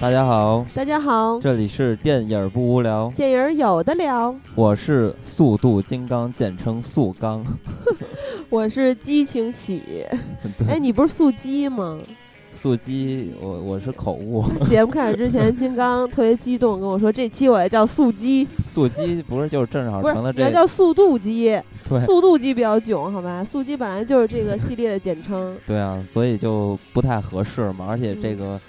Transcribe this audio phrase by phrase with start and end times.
[0.00, 4.32] 大家好，大家好，这里是电影不无聊，电影有的聊。
[4.54, 7.44] 我是速度金刚，简称速刚。
[8.48, 10.06] 我是激情喜。
[10.56, 11.98] 对哎，你不是速激吗？
[12.52, 14.44] 速激，我我是口误。
[14.70, 23.42] 节目开始之前，金刚特别激动跟我说，这期我要叫速激，速激不是就是正好成了这你要叫速度激，对速度激比较囧，好吧？
[23.42, 25.56] 速激本来就是这个系列的简称。
[25.66, 27.86] 对啊，所以就不太合适嘛。
[27.88, 28.60] 而且这嗯个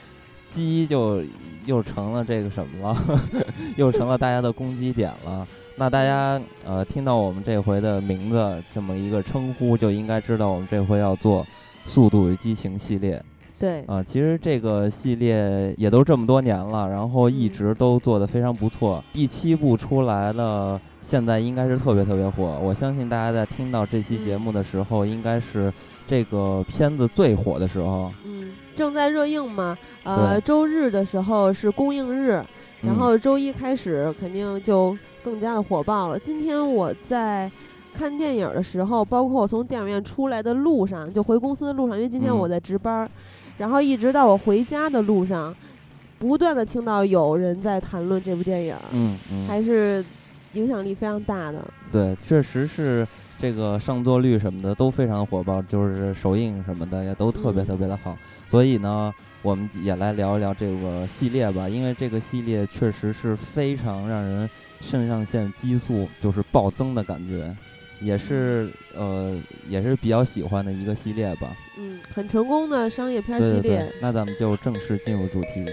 [0.50, 1.24] 鸡就
[1.66, 3.22] 又成了这个什么了，
[3.78, 5.48] 又成了大家的攻击点了。
[5.78, 11.44] 那大家呃听到我们这回的名字这么一个称呼，就应该知道我们这回要做
[11.86, 13.24] 《速度与激情》系列。
[13.60, 19.04] 对，啊，其实这个系列也都这么多年了，然后一嗯直都做得非常不错。
[19.12, 22.58] 第七部出来了，现在应该是特别特别火。
[22.64, 25.72] 我相信大家在听到这期节目的时候，应该是
[26.08, 28.10] 这个片子最火的时候。
[28.26, 29.78] 嗯，正在热映嘛。
[30.04, 32.30] 呃，周日的时候是公映日，
[32.82, 36.18] 然嗯后周一开始肯定就更加的火爆了。
[36.18, 37.52] 今天我在
[37.94, 43.10] 看电影的时候，包括我从电影院出来的路上，就回公司的路上，因为今天嗯我在值班儿，
[43.60, 45.56] 然后一直到我回家的路上，
[46.18, 50.04] 不断的听到有人在谈论这部电影，嗯嗯，还是
[50.54, 51.64] 影响力非常大的。
[51.92, 53.06] 对，确实是
[53.38, 58.18] 这个上座率什么的都非常火爆，就是首映什么的也都特别嗯特别的好。
[58.50, 64.50] 所以呢，我们也来聊一聊这个系列吧，因为这个系列确实是非常让人
[64.80, 67.54] 肾上腺激素就是暴增的感觉，
[68.02, 71.56] 也是呃也是比较喜欢的一个系列吧。
[71.78, 73.78] 嗯，很成功的商业片儿对对系列。
[73.80, 75.66] 对，那咱们就正式进入主题。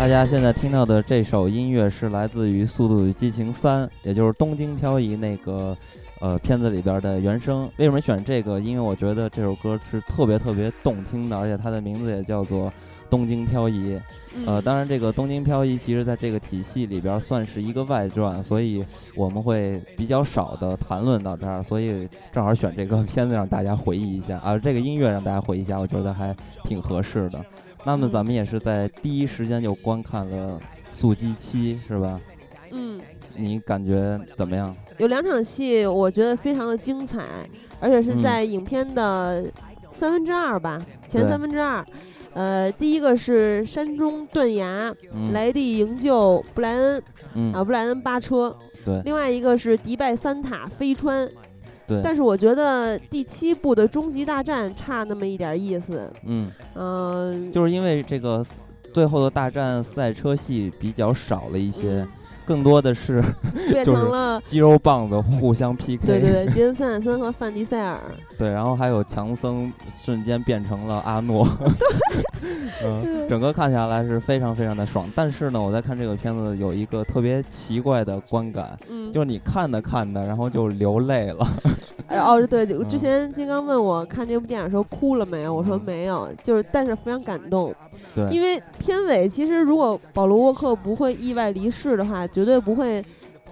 [0.00, 5.76] 大家现在听到的这首音乐是来自于《速度与激情三》，也就是《东京漂移》那个
[6.20, 7.70] 呃片子里边的原声。
[7.76, 8.58] 为什么选这个？
[8.58, 12.68] 因为我觉得这首歌是特别特别动听的，而且它的名字也叫做
[13.10, 13.92] 《东京漂移》。
[14.46, 18.82] 呃，嗯当然，这个《东京漂移》其实在这个体系里边算是一个外传，所以
[19.14, 26.34] 我们会比较少的谈论到这儿，所以正好选这个片子让大家回忆一下啊，这个音乐让大家回忆一下，我觉得还
[26.64, 27.44] 挺合适的。
[27.84, 30.58] 那么嗯咱们也是在第一时间就观看了
[30.90, 32.20] 《速激七》，是吧？
[32.72, 33.00] 嗯，
[33.36, 34.76] 你感觉怎么样？
[34.98, 37.24] 有两场戏，我觉得非常的精彩，
[37.80, 39.44] 而且是嗯在影片的
[39.90, 41.84] 三分之二吧，前三分之二。
[42.32, 47.02] 呃，第一个是山中断崖，嗯，莱蒂营救布莱恩
[47.34, 48.54] 嗯，啊，布莱恩扒车；
[48.84, 51.28] 对另外一个是迪拜三塔飞穿。
[51.90, 58.46] 对，但是我觉得第七部的终极大战差那么一点意思，嗯，嗯、就是因为这个
[58.94, 62.08] 最后的大战赛车戏比较少了一些，嗯
[62.50, 63.22] 更多的是
[63.70, 64.40] 变就是成了。
[64.44, 66.04] 肌肉棒子互相 PK。
[66.04, 68.00] 对对对，杰森·斯坦森和范迪塞尔，
[68.36, 69.72] 对，然后还有强森
[70.02, 71.46] 瞬间变成了阿诺，
[72.84, 75.08] 嗯，整个看下来是非常非常的爽。
[75.14, 81.46] 但是呢，我在看这个片子有一个特别奇怪的观感，嗯，就是你看着看着，然后就流泪了。
[82.08, 87.72] 哎哦，对，嗯之前金刚问我看这部电影的时候哭了没有，我说嗯没有，就是但是非常感动，
[88.14, 93.04] 对，因为片尾其实如果保罗沃克不会意外离世的话，绝对不会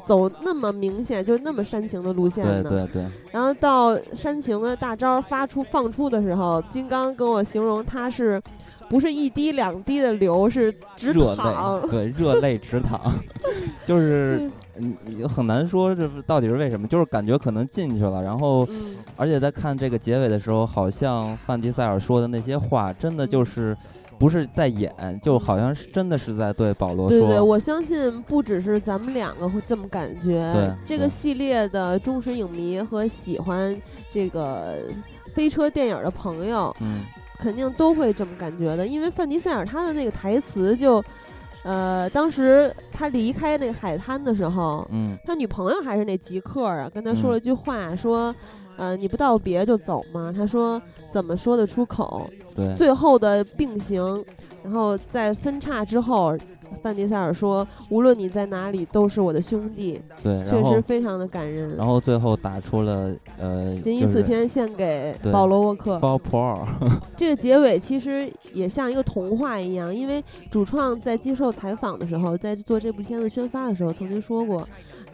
[0.06, 2.70] 走那么明显，就那么煽情的路线对的。
[2.70, 8.40] 对对，然后到煽情的大招发出放出的时候，金刚跟我形容他是。
[8.90, 11.88] 不是一滴两滴的流，是直热淌泪，。
[11.90, 12.98] 对，热泪直淌，
[13.84, 14.96] 就是嗯
[15.28, 23.76] 很难说这到底是为什么，就是感觉可能进去了，然后嗯，而且在看这个结尾的时候，好像范迪塞尔说的那些话，真的就是
[24.18, 24.92] 不是在演，
[25.22, 27.18] 就好像是真的是在对保罗说。
[27.18, 30.76] 对对，我相信不只是咱们两个会这么感觉。
[30.84, 33.80] 这个系列的忠实影迷和喜欢
[34.10, 34.78] 这个
[35.34, 37.02] 飞车电影的朋友，嗯
[37.38, 38.86] 肯定都会这么感觉的。
[38.86, 41.02] 因为范迪塞尔他的那个台词就，
[41.62, 48.34] 呃，当时他离开那个海滩的时候，嗯他女朋友还是那极客啊，跟他说嗯了句话，说。
[48.78, 50.32] 呃，你不道别就走吗？
[50.34, 50.80] 他说
[51.10, 52.30] 怎么说得出口？
[52.54, 54.24] 对最后的并行，
[54.62, 56.36] 然后在分叉之后，
[56.82, 60.00] 范迪塞尔说：“无论你在哪里，都是我的兄弟。
[60.22, 61.76] 对，”确实非常的感人。
[61.76, 65.98] 然后最后打出了呃，仅以此篇献给保罗沃克。
[65.98, 66.66] Paul，
[67.16, 74.66] 这个结尾其实也像一个童话一样，因为主创在接受采访的时候，在做这部片子宣发的时候曾经说过，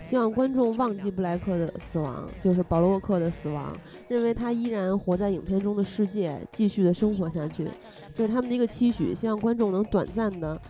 [0.05, 3.75] 希望观众忘记布莱克的死亡，就是保罗沃克的死亡，
[4.07, 7.67] 认为他依然活在影片中的世界，继续的生活下去，
[8.15, 10.61] 这是他们的一个期许，希望观众能短暂的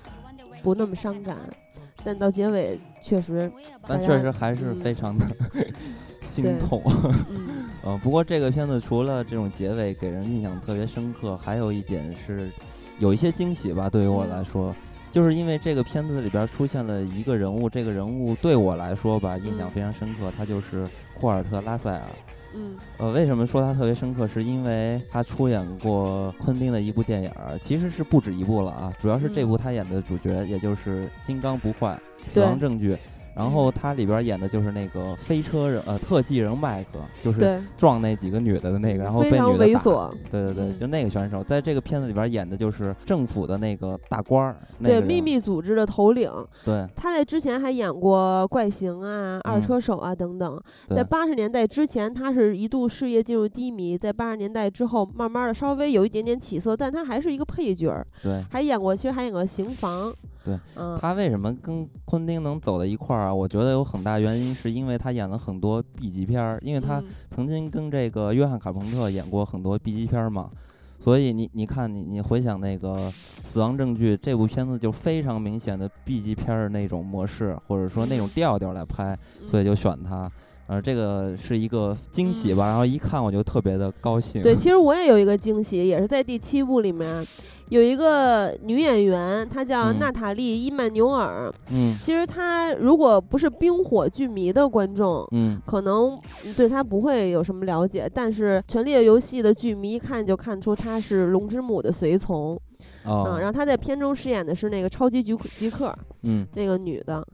[0.62, 1.36] 不那么伤感。
[2.04, 3.50] 但到结尾确实，
[3.88, 5.26] 但确实还是非常的
[6.22, 6.80] 心痛。
[7.28, 12.52] 嗯， 呃，不过这个片子除了这种结尾给人印象特别深刻，还有一点是
[13.00, 13.90] 有一些惊喜吧。
[13.90, 14.72] 对于我来说，
[15.14, 20.84] 就是因为这个片子里边出现了一个人物，这个人物对我来说吧，印象非常深刻，他就是
[21.14, 22.02] 霍尔特·拉塞尔。
[22.52, 24.26] 嗯，呃，为什么说他特别深刻？
[24.26, 27.30] 是因为他出演过昆汀的一部电影，
[27.60, 28.92] 其实是不止一部了啊。
[28.98, 31.96] 主要是这部他演的主角，也就是《金刚不坏》
[32.34, 32.94] 《死亡证据》。
[33.34, 40.10] 然后他里边演的就是那个飞车人，呃，特技人麦克，就是撞那几个女的的那个，然后被女的打。
[40.30, 46.30] 对对对，就那个选手，在这个片子里边演的就是政府的那个大官儿，对秘密组织的头领。
[46.64, 50.60] 对，他在之前还演过怪形啊、二车手啊等等。
[50.88, 57.92] 在八十年代之前，他是一度事业进入低迷，在八十年代之后，慢慢的稍微有一点点起色，但他还是一个配角。
[58.22, 60.14] 对，还演过，其实还演过刑房。
[60.44, 60.58] 对，
[61.00, 63.34] 他为什么跟昆汀能走到一块儿啊？
[63.34, 70.50] 我觉得有很大原因是因为他演了很多 B 级片儿，因为他曾经跟这个约翰卡彭特演过很多 B 级片儿嘛，
[71.00, 73.10] 所以你你看你你回想那个
[73.42, 79.18] 《死亡证据》这部片子就非常明显的 B 级片儿那种模式或者说那种调调来拍，
[79.48, 80.30] 所以就选他，
[80.66, 82.66] 呃，这个是一个惊喜吧。
[82.66, 84.42] 然后一看我就特别的高兴。
[84.42, 87.26] 对，其实我也有一个惊喜，也是在第七部里面。
[87.70, 91.52] 有一个女演员，她叫娜塔莉·伊曼纽尔。
[91.70, 96.18] 嗯，其实她如果不是冰火剧迷的观众，嗯，可能
[96.56, 98.08] 对她不会有什么了解。
[98.12, 102.58] 但是《权力的游戏》的剧迷一看就看出她是龙之母的随从。
[103.04, 107.26] 哦，然后她在片中饰演的是那个超级局吉克，嗯，那个女的。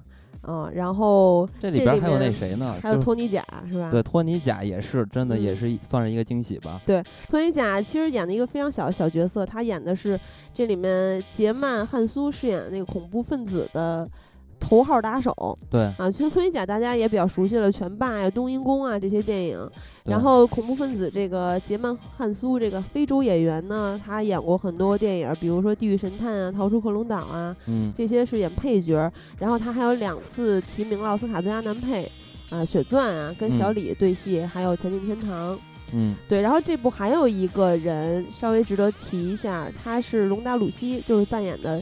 [0.42, 2.76] 嗯，然后这里边还有那谁呢？
[2.82, 3.90] 还有托尼贾是吧？
[3.90, 6.80] 对，托尼贾也是真的，也是算是一个惊喜吧。
[6.86, 10.18] 对，托尼贾其实演的一个非常小的小角色，他演的是
[10.54, 14.08] 这里面杰曼汉苏饰演的那个恐怖分子的。
[14.60, 19.58] 头号打手，对啊，其实托尼贾大家也比较熟悉了，《拳霸》呀、《冬阴功》啊这些电影。
[20.04, 29.10] 然后恐怖分子这个杰曼汉苏这个非洲演员呢，他演过很多电影，比如说《地狱神探》啊、《逃出克隆岛》啊，嗯，这些是演配角。
[29.38, 32.04] 然后他还有两次提名了奥斯卡最佳男配，
[32.50, 35.54] 啊，《血钻》啊，跟小李对戏，还有《前进天堂》。
[35.92, 36.40] 嗯，对。
[36.40, 41.80] 然后这部还有一个人稍微值得提一下，他是隆达·鲁西，就是扮演的。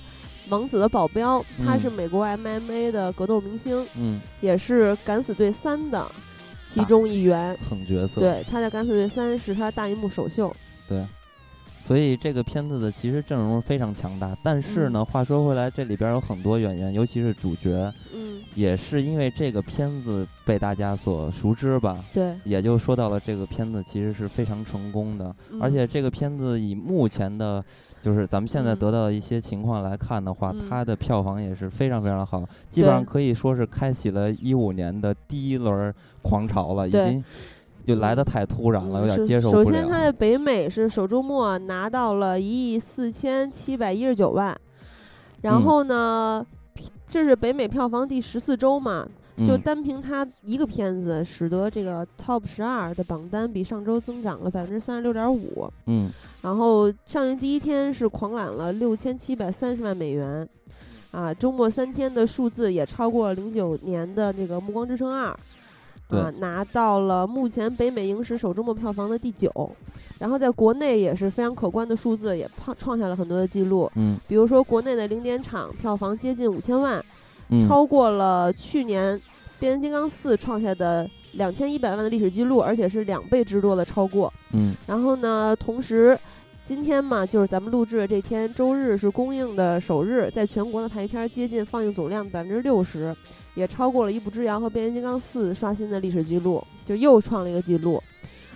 [0.49, 6.07] 王子的保镖，他是美国 MMA 的格斗明星，嗯，也是《敢死队三》的
[6.67, 8.21] 其中一员，狠角色。
[8.21, 10.55] 对，他在《敢死队三》是他大银幕首秀。
[10.89, 11.05] 对，
[11.89, 14.37] 所以这个片子的其实阵容非常强大。
[14.43, 22.05] 但是呢，话说回来，这里边有很多演员，尤其是主角，嗯，也是因为这个片子被大家所熟知吧。
[22.13, 27.65] 对，也就说到了这个片子其实是非常成功的，而且这个片子以目前的。
[28.01, 35.93] 就是咱们现在得到的一些情况来看的话，它的票房也是非常非常好，基本上可以说是开启了一五年的第一轮
[36.23, 37.23] 狂潮了，已经
[37.89, 39.65] 就来的太突然了，有点接受不了。
[39.65, 44.55] 首先，他在北美是首周末拿到了一亿四千七百一十九万，
[45.41, 46.47] 然后呢，
[47.09, 49.09] 这是北美票房第十四周嘛。
[49.47, 55.73] 就单凭他一个片子，使得这个 Top 十二的榜单比上周增长了百分之三十六点五。
[55.87, 56.11] 嗯，
[56.43, 60.49] 然后上映第一天是狂揽了六千七百三十万美元，
[61.13, 65.31] 啊，周末三天的数字也超过了零九年的这个《暮光之城二》，
[66.09, 69.51] 啊，拿到了目前北美影史首周末票房的第九。
[70.19, 73.91] 然后在国内也是非常可观的数字，也创创下了很多的记录。
[73.95, 77.05] 嗯，比如说国内的零点场票房接近五千万。
[77.67, 79.19] 超过了去年
[79.59, 84.31] 《变形金刚四》创下的两千一百万的历史记录，而且是两倍之多的超过。
[84.53, 86.19] 嗯，然后呢，同时
[86.69, 93.17] 今天嘛，就是咱们录制的这天，周日是公映的首日，在全国的排片接近放映总量百分之六十，
[93.55, 97.99] 也超过了《一步之遥》和《变形金刚四》刷新的历史记录，就又创了一个记录。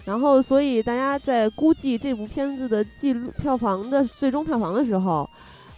[0.05, 5.27] 然后，所以大家在估计这部片子的记录票房的最终票房的时候。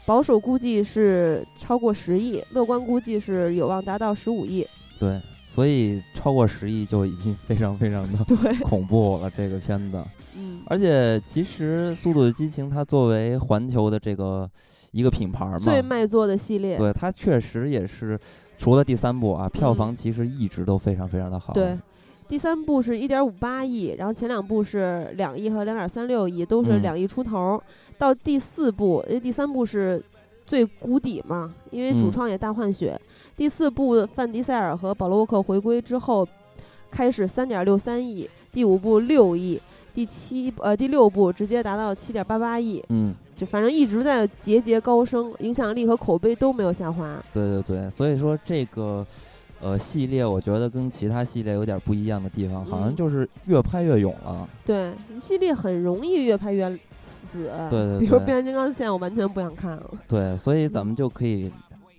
[0.04, 4.66] 保守估计是超过十亿，乐观估计是有望达到十五亿。
[4.98, 5.18] 对，
[5.54, 9.30] 所以超过十亿就已经非常非常的 对恐怖了。
[9.34, 10.04] 这个片子，
[10.36, 14.48] 嗯，而且其实《速度与激情》它作为环球的这个
[14.92, 18.18] 一个品牌嘛，最卖座的系列，对它确实也是
[18.58, 21.52] 除了第三部啊，票房其实一直都非常非常的好。
[21.52, 21.78] 对。
[22.26, 27.62] 第三部是一点五八亿，然后前两部是两亿和两点三六亿，都是两亿出头。
[27.98, 30.02] 到第四部，因为第三部是
[30.46, 32.98] 最谷底嘛，因为主嗯创也大换血。
[33.36, 36.26] 第四部范迪塞尔和保罗沃克回归之后，
[36.90, 39.60] 开始三点六三亿，第五部六亿，
[39.94, 47.22] 第七呃第六部直接达到七点八八亿，嗯，就反正一直在节节高升，影响力和口碑都没有下滑。
[47.32, 49.06] 对对对，所以说这个
[49.60, 54.48] 呃系列，我觉得跟其他系列有点不一样的地方，好像嗯就是越拍越勇了。
[54.66, 57.50] 对，系列很容易越拍越死。
[57.70, 59.90] 对对比如变形金刚，现在我完全不想看了。
[60.08, 61.52] 对，所以咱们就可以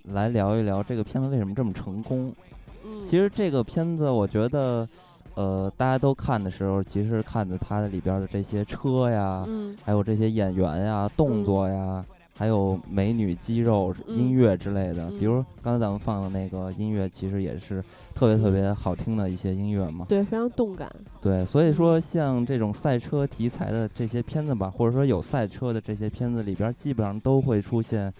[0.04, 2.32] 来聊一聊这个片子为什么这么成功。
[2.84, 4.88] 嗯，其实这个片子，我觉得，
[5.36, 12.02] 呃，大家都看的时候，其实看的它里边的这些车呀，嗯还有这些演员呀、动嗯作呀，
[12.34, 15.10] 还有美女、肌肉、音嗯乐之类的。
[15.10, 20.06] 嗯比如刚才咱们放的那个音乐，其实也是特别特别好听的一些音乐嘛。
[20.08, 20.90] 对，非常动感。
[21.20, 28.10] 对，所以说像这种赛车题材的这些片子吧，或者说有赛车的这些片子里边，基本上都会出现，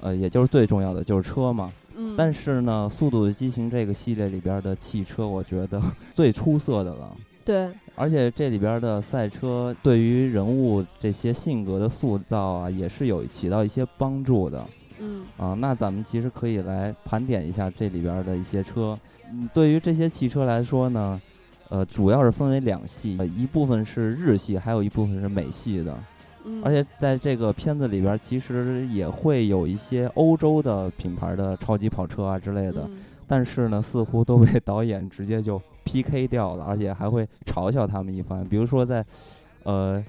[0.00, 1.72] 呃，也就是最重要的就是车嘛。
[1.96, 5.80] 嗯，但是呢，《速度与激情》这个系列里边的汽车，我觉得
[6.14, 7.16] 最出色的了。
[7.44, 14.64] 对，而且这里边的赛车对于人物这些性格的塑造啊，也是有起到一些帮助的
[15.00, 15.52] 嗯啊。
[15.58, 18.96] 那咱们其实可以来盘点一下这里边的一些车。
[19.32, 21.20] 嗯，对于这些汽车来说呢，
[21.68, 25.98] 呃，主要是分为两系，呃一部分是日系，还有一部分是美系的。
[26.44, 32.82] 嗯，而且在这个片子里边，其实也会有一些欧洲的品牌的超级跑车啊之类的。
[32.86, 38.44] 嗯但是呢，似乎都被导演直接就 PK 掉了，而且还会嘲笑他们一番。
[38.44, 39.02] 比如说在，
[39.62, 40.04] 呃，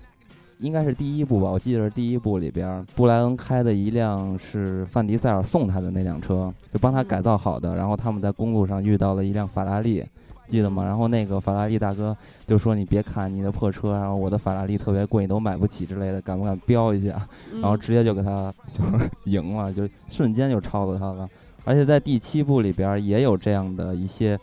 [0.57, 7.77] 应该是第一部吧，我记得是第一部里边，布莱恩开的一辆是范迪塞尔送他的那辆车，就帮他改造好的。
[7.77, 10.03] 然后他们在公路上遇到了一辆法拉利，
[10.47, 10.83] 记得吗？
[10.83, 17.15] 然后那个法拉利大哥就说：“你别看你的破车，然后我的法拉利特别贵，你都买不起之类的，敢不敢飙一下？”
[17.53, 21.27] 然后嗯直接就给他 就是赢了，就瞬间就超过他了。
[21.65, 24.37] 而且在第七部里边也有这样的一些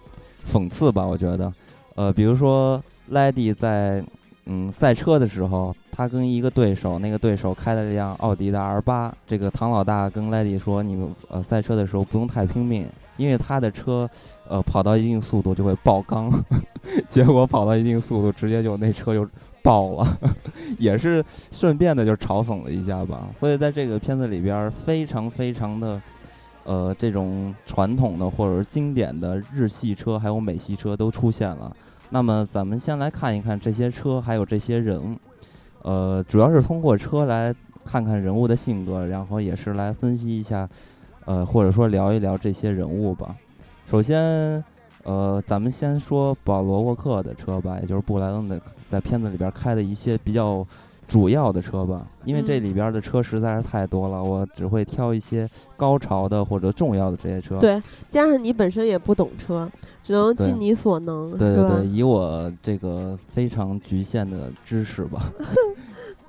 [0.47, 1.52] 讽刺吧，我觉得，
[1.95, 4.02] 呃，比如说莱迪在
[4.47, 12.87] 嗯赛车的时候，他跟一个对手，那个对手开了一辆奥迪的 R 八，这个唐老大跟莱迪说，你们呃赛车的时候不用太拼命，
[13.21, 14.09] 因为他的车
[14.49, 16.33] 呃跑到一定速度就会爆缸，
[17.07, 19.29] 结果跑到一定速度直接就那车就
[19.62, 20.19] 爆了，
[20.81, 21.23] 也是
[21.53, 23.29] 顺便的就嘲讽了一下吧。
[23.39, 26.00] 所以在这个片子里边，非常非常的，
[26.65, 31.77] 呃，这种传统的或者是经典的日系车还有美系车都出现了。
[32.09, 35.17] 那么咱们先来看一看这些车还有这些人，
[35.83, 40.69] 呃，主要是通过车来看看人物的性格，然后也是来分析一下，
[41.25, 43.35] 呃，或者说聊一聊这些人物吧。
[43.91, 44.62] 首先，
[45.05, 50.67] 呃，咱们先说保罗沃克的车吧，也就是布莱恩的在片子里边开的一些比较
[51.09, 57.59] 主要的车吧，因为这嗯里边的车实在是太多了，我只会挑一些高潮的或者重要的这些车。
[57.59, 59.69] 对，加上你本身也不懂车，
[60.05, 61.87] 只能尽你所能，对对对，？
[61.87, 65.47] 以我这个非常局限的知识吧， 嗯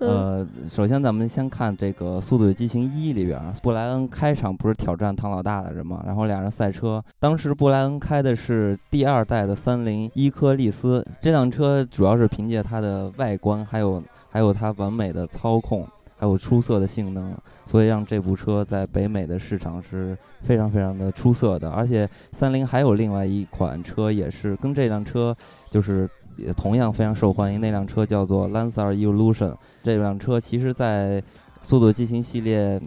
[0.01, 6.03] 呃，首先咱们先看这个《速度与激情一》里边，布莱恩开场不是挑战唐老大的人吗？
[6.05, 17.35] 然后俩人赛车，当时布莱恩开的是第二代的三菱伊科利斯，这辆车主要是凭借它的外观，还有还有它完美的操控，还有出色的性能，
[17.67, 21.69] 所以让这部车在北美的市场是非常非常的出色的。
[21.69, 25.35] 而且三菱还有另外一款车，也是跟这辆车
[25.69, 29.55] 就是也同样非常受欢迎，那辆车叫做 Lancer Evolution。
[29.83, 31.21] 这辆车其实在
[31.61, 32.81] 《速度激情》系列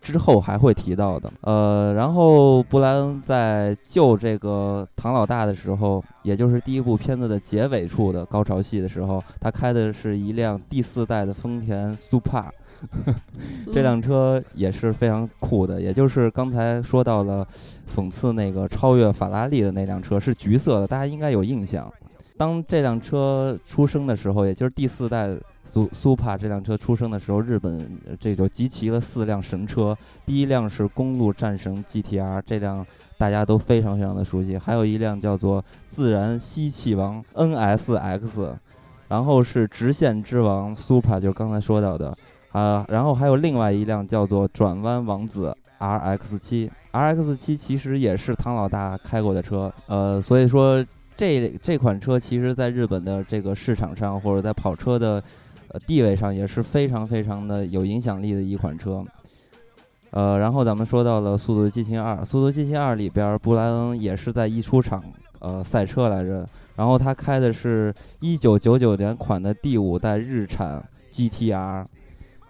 [0.00, 1.32] 之后还会提到的。
[1.42, 12.44] 呃，然后布莱恩在救这个唐老大的时候，也就是第一部片子的结尾处的高潮戏的时候，他开的是一辆第四代的丰田 Super。
[13.74, 17.46] 这辆车也是非常酷的，也就是刚才说到了
[17.94, 21.92] 讽刺那个超越法拉利的那辆车是橘色的，大家应该有印象。
[22.40, 25.28] 当这辆车出生的时候，也就是第四代
[25.62, 27.86] 苏苏帕这辆车出生的时候，日本
[28.18, 29.94] 这就集齐了四辆神车。
[30.24, 32.86] 第一辆是公路战神 GTR，这辆
[33.18, 34.56] 大家都非常非常的熟悉。
[34.56, 38.54] 还有一辆叫做自然吸气王 NSX，
[39.08, 42.16] 然后是直线之王 Supra，就是刚才说到的
[42.52, 42.86] 啊。
[42.88, 50.82] 然后还有另外一辆叫做转弯王子 RX 七，RX 七其实也是唐老大开过的车，呃，所以说。
[51.20, 55.22] 这这款车其实在日本的这个市场上，或者在跑车的
[55.68, 59.04] 呃地位上也是非常非常的有影响力的一款车。
[60.12, 65.04] 呃，然后咱们说到了《速度与激情二》，《速度与激情二》里边，布莱恩也是在一出场
[65.40, 71.84] 呃赛车来着，然后他开的是一九九九年款的第五代日产 GTR。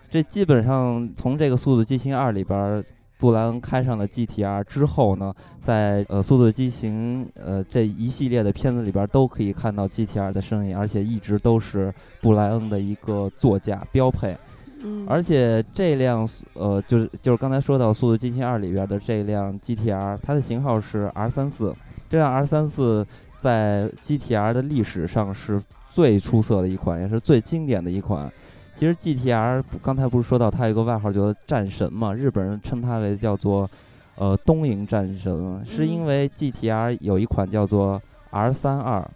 [0.09, 2.85] 这基本上从这个《速度与激情二》里边
[3.21, 14.35] 布莱恩开上了 GTR 之后呢，在呃《速度与激情》呃这一系列的片子里边都可以看到 GTR 的身影，而且一直都是布莱恩的一个座驾标配。
[14.83, 21.77] 嗯，而且这辆呃就是就是刚才说到《速度与激情二》里边的这辆 GTR，它的型号是 R 三四。
[22.09, 25.63] 这辆 R 三四在 GTR 的历史上是
[25.93, 28.33] 最出色的一款，也是最经典的一款。
[28.81, 32.15] 其实 GTR 刚才不是说到它有个外号叫做战神嘛？
[32.15, 33.69] 日本人称它为叫做
[34.17, 39.07] 呃东瀛战神，是因为 GTR 有一款叫做 R 三二，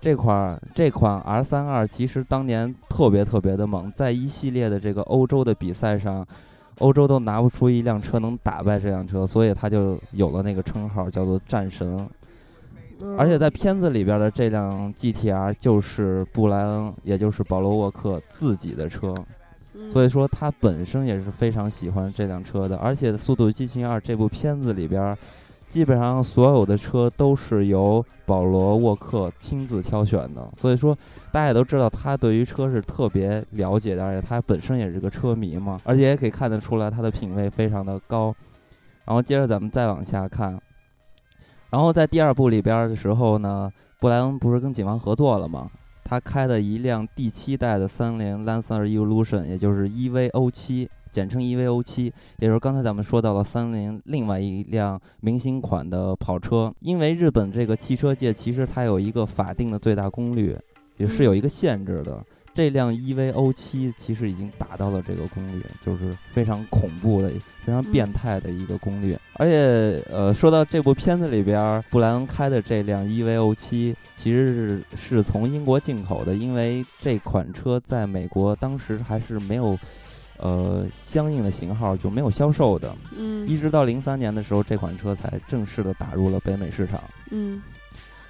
[0.00, 6.26] 这款这款 R 三二其实当年特别特别的猛，在一系列的这个欧洲的比赛上，
[6.78, 12.08] 欧洲都拿不出一辆车能打败这辆车，所以它就有了那个称号叫做战神。
[13.16, 19.14] 而且在片子里边的这辆 GTR 就是布莱恩，也就是保罗沃克自己的车，
[19.90, 22.76] 所以说他本身也是非常喜欢这辆车的。
[22.78, 25.16] 而且《速度与激情二》这部片子里边，
[25.68, 30.96] 基本上所有的车都是由保罗沃克亲自挑选的，所以说
[31.30, 38.34] 大家也都知道他对于车是特别了解的，而且他本身也是个车迷嘛，而且也可以看得出来他的品味非常的高。
[39.04, 40.58] 然后接着咱们再往下看。
[41.74, 45.68] 然后在第二部里边的时候呢，布莱恩不是跟警方合作了吗？
[46.04, 52.04] 他开的一辆第七代的三菱 Lancer Evolution，也就是 EVO 七，简称 EVO 七，
[52.38, 56.72] 也就是刚才咱们说到了三菱另外一辆明星款的跑车。
[56.78, 60.56] 因为日本这个汽车界其实它有一个法定的最大功率，
[60.96, 62.24] 也是有一个限制的。
[62.54, 67.28] 这辆 EVO 七其实已经达到了这个功率，就是非常恐怖的、
[67.64, 69.16] 非常变态的一个功率。
[69.32, 79.76] 而且，呃，说到这部片子里边，布莱恩开的这辆 EVO 七其实是是从英国进口的，因为这款车在美国当时还是没有，
[80.38, 82.94] 呃，相应的型号就没有销售的。
[83.16, 87.02] 嗯，一直到零三年的时候，这款车才正式的打入了北美市场。
[87.30, 87.60] 嗯。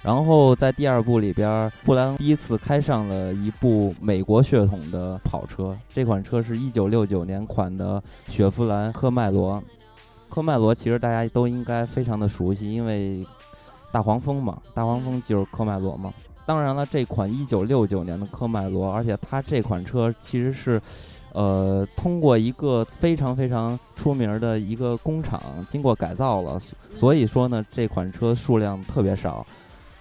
[0.05, 9.59] 然后在第二部里边，布莱恩第一次开上了一部美国血统的跑车，这款车是一九六九年款的雪佛兰科迈罗。
[10.29, 13.25] 科迈罗其实大家都应该非常的熟悉，因为
[13.91, 16.13] 大黄蜂嘛，大黄蜂就是科迈罗嘛。
[16.45, 20.79] 当然了，这款一九六九年的科迈罗，而且它这款车其实是，
[21.33, 26.61] 呃，通过一个非常非常出名的一个工厂经过改造了，
[26.93, 29.43] 所以说呢，这款车数量特别少。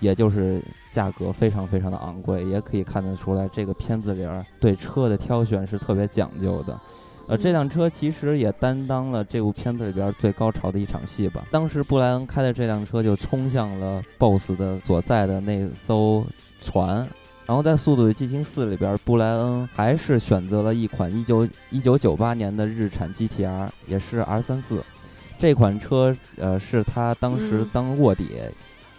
[0.04, 0.62] 也就是
[0.92, 6.78] 价格非常非常的昂贵，也可以看得出来，这个片子里边对车的挑选是特别讲究的。
[7.26, 11.46] 呃，这辆车其实也担当了这部片子里边最高潮的一场戏吧。
[11.50, 16.22] 当时布莱恩开的这辆车就冲向了 BOSS 的所在的那艘
[16.60, 16.96] 船，
[17.46, 24.84] 然后在《速度与激情四》里边，布莱恩还是选择了一款一九一九九八年的日产 GTR，也是 R 三四。
[25.38, 28.32] 这款车呃是他当时当卧底。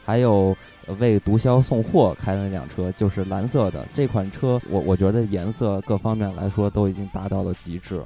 [0.06, 0.56] 还有
[1.00, 8.00] 为毒枭送货开的那辆车就是蓝色的这款车，我我觉得颜色各方面来说都已经达到了极致。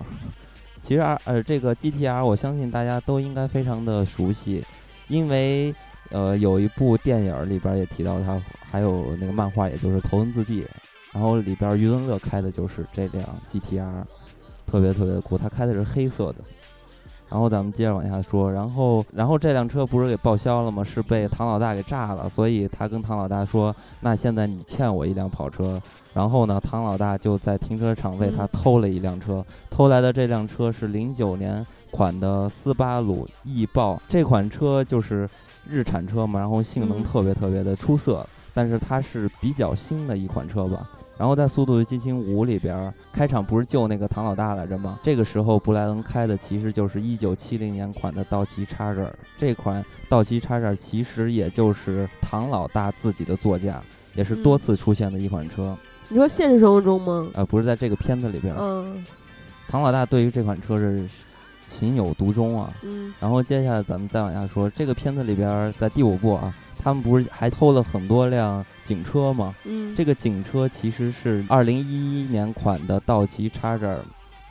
[0.82, 4.64] 其实呃这个 GTR 我相信大家都应该非常的熟悉，
[5.10, 5.76] 因为
[6.10, 10.62] 呃有一部电影里边也提到它，还有那个漫画也就是《头文字 D》，
[11.12, 14.04] 然后里边余文乐开的就是这辆 GTR，
[14.66, 16.38] 特别特别酷，他开的是黑色的。
[17.30, 20.84] 然后咱们接着往下说，然后，然后这辆车不是给报销了吗？
[20.84, 25.80] 是被唐老大给炸了，所以他跟唐老大说：“那现在你欠我一辆跑车。”
[26.12, 35.30] 然后呢，唐老大就在停车场为他偷了一辆车，偷来的这辆车是零九年款的斯巴鲁翼豹，这款车就是
[35.68, 40.90] 日产车嘛，然后性能特别特别的出色，但是它是比较新的一款车吧。
[41.20, 44.98] 然后在《速度与激情五》里边，开场不是救那个唐老大来着吗？
[45.04, 53.84] 这个时候布莱恩开的其实就是一九七零年款的道奇叉 r 这款道奇叉 r 其实也就是唐老大自己的座驾，
[54.16, 55.78] 也是多次出现的一款车。
[56.08, 57.28] 你说现实生活中吗？
[57.34, 58.56] 呃，不是在这个片子里边。
[58.58, 59.04] 嗯。
[59.68, 61.06] 唐老大对于这款车是
[61.68, 62.74] 情有独钟啊。
[62.82, 63.14] 嗯。
[63.20, 66.56] 然后接下来咱们再往下说，这个片子里边在第五部啊。
[66.82, 69.54] 他们不是还偷了很多辆警车吗？
[69.66, 74.02] 嗯，这个警车其实是二零一一年款的道奇叉这，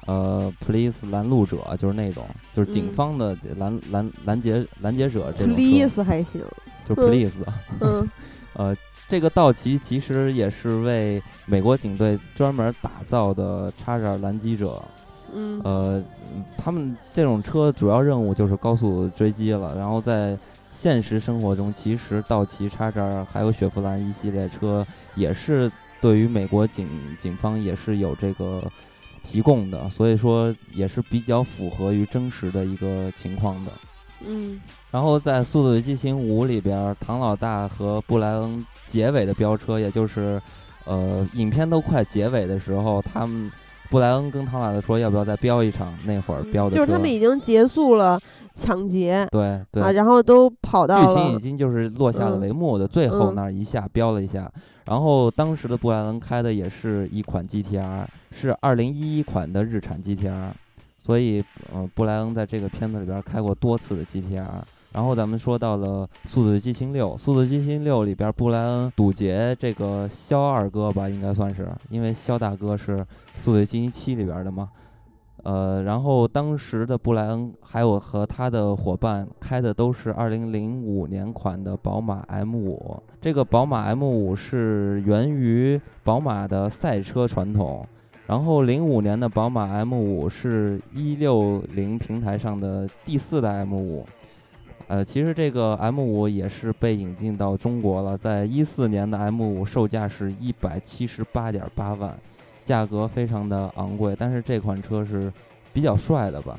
[0.07, 6.43] 呃，Police 拦路者就是那种，就是警方的拦拦拦截拦截者这种 Police 还行，
[6.87, 7.33] 就 Police。
[7.81, 8.07] 嗯，
[8.53, 8.77] 呃，
[9.09, 14.83] 这个道奇其实也是为美国警队专门打造的 Charger 拦击者。
[15.33, 16.05] 嗯，呃，
[16.59, 20.38] 他们这种车主要任务就是高速追击了，然后在。
[20.81, 24.87] 现实生活中，其实道奇叉叉还有雪佛兰一系列车，
[25.17, 25.69] 也是
[26.01, 26.88] 对于美国警
[27.19, 28.62] 警方也是有这个
[29.25, 33.73] 提供的，所以说也是比较符合于真实的一个情况的。
[34.25, 34.61] 嗯，
[34.93, 40.41] 然后在《速度与激情五》里边，唐老大和布莱恩结尾的飙车，也就是
[40.85, 43.51] 呃，影片都快结尾的时候，他们
[43.90, 48.20] 布莱恩跟唐老大说要不要再飙一场，那会儿飙的就是他们已经结束了
[48.55, 54.51] 抢劫，对对啊，然后都跑到剧情已经就是落下了嗯帷幕的最后嗯那儿一下飙了一下，
[54.85, 60.51] 然后当时的布莱恩开的也是一款 GTR，是二零一一款的日产 GTR，
[61.05, 64.44] 所以呃布莱恩在这个片子里边开过多次的 GTR。
[64.92, 72.96] 然后咱们说到了《速度与激情六》，《速度与激情六》里边布莱恩堵截这个肖二哥吧，应该算是，因为肖大哥是
[73.37, 74.70] 《速度与激情七》里边的嘛。
[75.44, 82.98] 呃，然后当时的布莱恩还有和他的伙伴开的都是2005年款的宝马 M5。
[83.20, 87.87] 这个宝马 M5 是源于宝马的赛车传统，
[88.27, 94.03] 然后05年的宝马 M5 是160平台上的第四代 M5。
[94.88, 102.18] 呃，其实这个 M 五也是被引进到中国了，在一四年的 M 五售价是一百七十八点八万，
[102.64, 105.31] 价格非常的昂贵，但是这款车是
[105.74, 106.59] 比较帅的吧，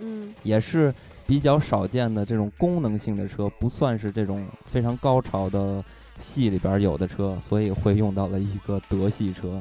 [0.00, 0.94] 嗯也是
[1.26, 5.84] 比较少见的这种功能性的车，不算是这种非常高潮的
[6.18, 9.60] 系里边有的车，所以会用到了一个德系车。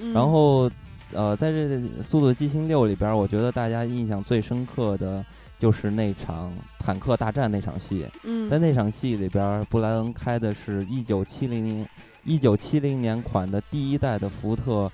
[0.00, 0.68] 嗯，然后，
[1.12, 5.24] 呃，在这《速度与激情六》里边，我觉得大家印象最深刻的
[5.58, 8.06] 就是那场坦克大战那场戏。
[8.24, 11.88] 嗯在那场戏里边，布莱恩开的是一九七零年
[12.24, 14.90] 一九七零年款的第一代的福特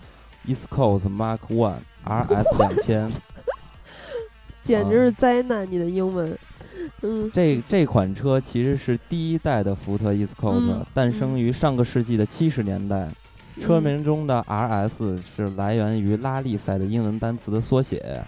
[0.47, 3.11] East Coast Mark One RS 两千。
[4.63, 6.39] 简直是灾难，你的英文，
[7.03, 13.09] 嗯这这款车其实是第一代的福特 East Coast，、嗯诞生于上个世纪的七十年代。
[13.61, 18.25] 车嗯名中的 RS 是来源于拉力赛的英文单词的缩写。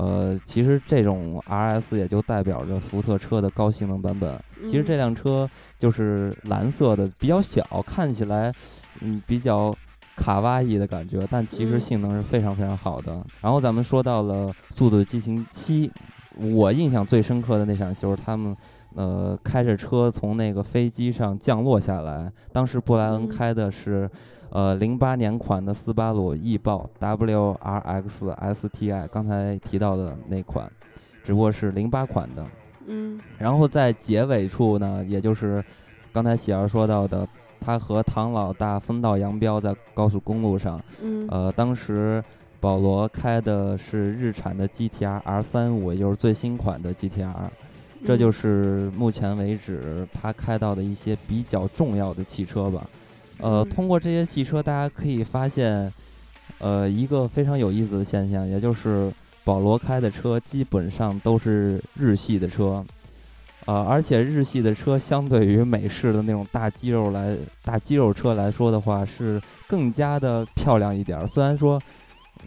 [0.00, 4.42] 呃，其实这种 RS 也就代表着福特车的高性能版本。
[4.64, 8.50] 其实这嗯辆车就是蓝色的，比较小，看起来
[9.00, 9.76] 嗯比较
[10.16, 13.22] 卡哇伊的感觉，但其实嗯性能是非常非常好的。
[13.42, 15.88] 然后咱们说到了《速度与激情七》，
[16.36, 18.56] 我印象最深刻的那场就是他们。
[18.96, 24.10] 呃，开着车从那个飞机上降落下来，当时布莱恩嗯开的是，
[24.50, 30.68] 呃，零八年款的斯巴鲁翼豹 WRX STI，刚才提到的那款，
[31.22, 32.44] 只不过是零八款的。
[32.88, 35.64] 嗯然后在结尾处呢，也就是
[36.12, 37.24] 刚才喜儿说到的，
[37.60, 40.82] 他和唐老大分道扬镳在高速公路上。
[41.00, 42.20] 嗯呃，当时
[42.60, 47.48] 保罗开的是日产的 GTR R 三五，也就是最新款的 GTR。
[48.06, 52.86] 这就嗯是目前为止他开到的一些比较重要的汽车吧。
[53.38, 55.92] 呃，嗯通过这些汽车，大家可以发现，
[56.58, 59.12] 呃，一个非常有意思的现象，也就是
[59.44, 62.84] 保罗开的车基本上都是日系的车。
[63.66, 71.26] 呃，而且日系的车相对于美式的那种大肌肉来大肌肉车来说的话，是更加的漂亮一点儿。
[71.26, 71.80] 虽然说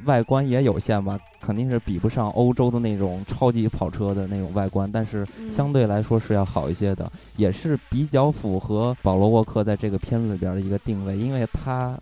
[0.05, 11.97] 外观也有限吧，肯定是比不上欧洲的那种超级跑车的那种外观，但是嗯相对来说是要好一些的，也是比较符合保罗沃克在这个片子里边的一个定位，因为他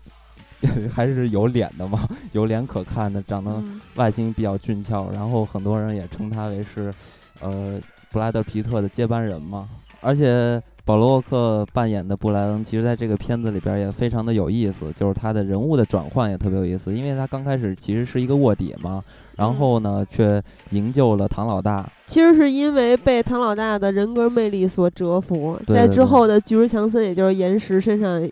[0.90, 6.92] 还是有脸的嘛， 有脸可看的，长得嗯外形比较俊俏，然后很多人也称他为是，
[7.40, 9.68] 呃，布拉德皮特的接班人嘛。
[10.00, 19.02] 而且保罗沃克扮演的布莱恩，其实在这个片子里边也非常的有意思，就是他的人物的转换也特别有意思，因为他刚开始其实是一个卧底嘛，
[19.36, 28.28] 然后呢却营救了唐老大，其实是因为被唐老大的人格魅力所折服，在对对对之后的巨石强森，也就是岩石身上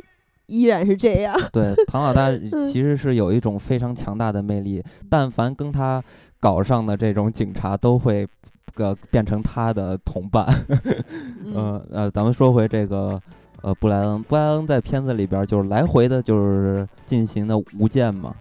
[0.46, 1.40] 依然是这样。
[1.52, 2.30] 对，唐老大
[2.72, 6.02] 其实是有一种非常强大的魅力，但凡跟他
[6.40, 8.26] 搞上的这种警察都会。
[8.70, 10.46] 个变成他的同伴，
[11.44, 11.54] 嗯。
[11.54, 13.20] 呃呃，咱们说回这个
[13.62, 18.34] 呃布莱恩，布莱恩在片子里边就是来回的，就是进行的无间嘛，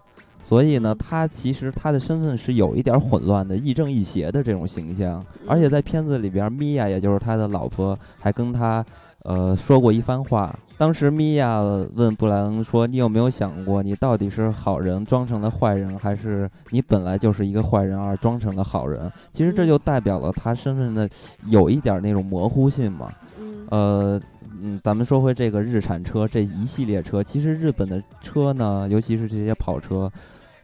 [0.43, 5.69] 所以呢，嗯他其实他的身份是有一点混乱的，亦正亦邪的这种形象，而且嗯。
[5.69, 8.85] 在片子里边，米娅也就是他的老婆，还跟他
[9.23, 10.57] 呃说过一番话。
[10.77, 11.59] 当时米娅
[11.93, 21.09] 问布莱恩说：“你有没有想过，你到底是好人装成了坏人，还是你本来就是一个坏人而装成了好人？”其实这嗯就代表了他身份的
[21.47, 23.11] 有一点那种模糊性嘛。
[23.37, 24.21] 嗯呃，
[24.61, 30.09] 嗯，咱们说回这个日产车这一系列车，其实日本的车呢，尤其是这些跑车，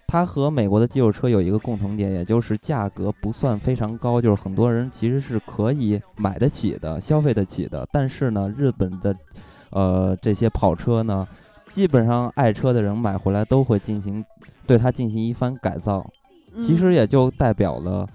[0.07, 7.87] 它和美国的肌肉车有一个共同点，也就是价格不算非常高，就是很多人其实是可以买得起的、消费得起的。
[7.91, 9.15] 但是呢，日本的
[9.71, 11.27] 呃这些跑车呢，
[11.69, 14.23] 基本上爱车的人买回来都会进行
[14.67, 16.05] 对它进行一番改造，
[16.61, 18.07] 其实也就代表了。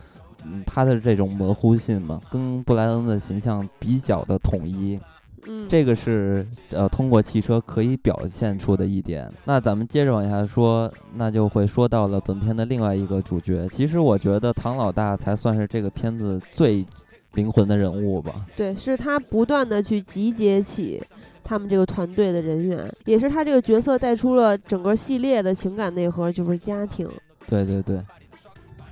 [0.42, 4.98] 嗯，它的这种模糊性嘛，跟布莱恩的形象比较的统一，
[5.46, 9.30] 嗯，这个是呃通过汽车可以表现出的一点。
[9.44, 13.68] 那咱们接着往下说，那就会说到了本片的另外一个主角。
[13.70, 16.86] 其实我觉得唐老大才算是这个片子最
[17.34, 18.46] 灵魂的人物吧。
[18.56, 21.02] 对，是他不断的去集结起
[21.42, 27.08] 他们这个团队的人员，也是他这个角色带出了整个系列的情感内核，就是家庭。
[27.46, 28.00] 对对对。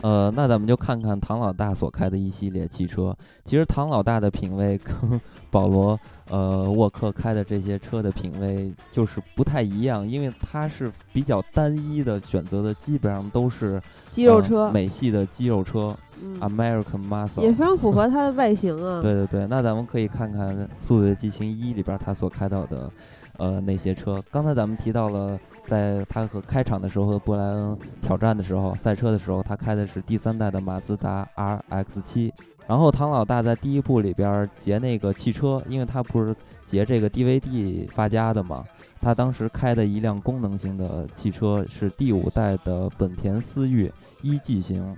[0.01, 3.17] 呃，那咱们就看看唐老大所开的一系列汽车。
[3.45, 15.97] 其实唐老大的品味跟 保罗呃沃克开的这些车的品味就是不太一样，因为他是比较单一的选择的，基本上都是肌肉车，美系的肌肉车
[16.41, 19.01] ，American Muscle，也非常符合它的外形啊。
[19.03, 22.91] 对对对，那咱们可以看看《速度与激情一》里边他所开到的
[23.39, 24.23] 呃那些车。
[24.31, 25.39] 刚才咱们提到了。
[25.69, 32.33] 在他和开场的时候和布莱恩挑战的时候，赛车的时候，他开的是第三代的马自达 RX-7。
[32.67, 38.65] 然后唐老大在第一部里边截那个汽车，因为他不是截这个 DVD 发家的嘛，
[39.01, 44.97] 他当时开的一辆功能性的汽车是第五代的本田思域一 G 型。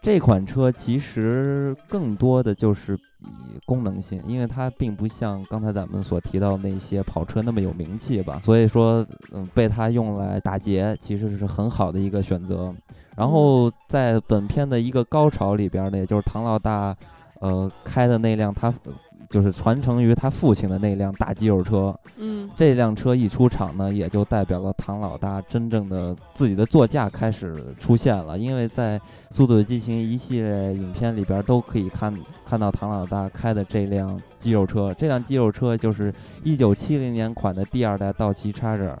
[0.00, 2.98] 这款车其实更多的就是
[3.64, 12.74] 功能性，因为它并不像刚才咱们所提到那些跑车那么有名气吧，所以说，嗯，被它用来打劫其实是很好的一个选择。
[13.16, 16.96] 然后在本片的一个高潮里边呢，也就是唐老大，
[17.40, 18.72] 呃，开的那辆他。
[19.32, 28.36] 就是传承于他父亲的那辆大肌肉车，嗯，这辆车一出场呢，也就代表了唐老大真正的自己的座驾开始出现了。
[28.36, 28.98] 因为在
[29.30, 32.14] 《速度与激情》一系列影片里边都可以看
[32.44, 34.94] 看到唐老大开的这辆肌肉车。
[34.98, 36.12] 这辆肌肉车就是
[36.44, 38.94] 一九七零年款的第二代道奇 Charger，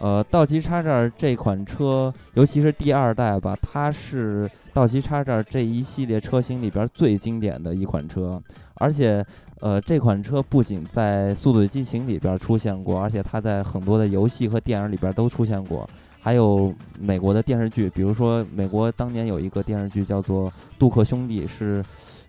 [0.00, 8.38] 呃，道奇 Charger 这款车，尤其是第二代吧，它是道奇 Charger 这一系列车型里边最经典的一款车，
[8.74, 9.24] 而且。
[9.62, 15.88] 呃，这款车不仅在《速度与激情》里边出现过，而且它在很多的游戏和电影里边都出现过，
[16.20, 21.80] 还有美国的电视剧，比如说美国当年有一个电视剧叫做《杜克兄弟》，是，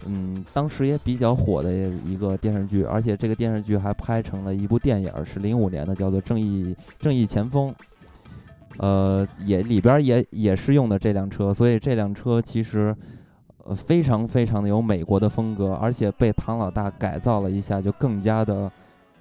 [0.05, 1.73] 嗯，当时也比较火的
[2.05, 7.71] 一个电视剧，而且这个电视剧还拍成了一部电影，是零五年的，叫做《正义正义前锋》，
[8.77, 12.95] 呃，也里边也也是用的这辆车，所以这辆车其实。
[13.65, 18.69] 呃，非常非常的有美国的风格，而且被唐老大改造了一下，就更加的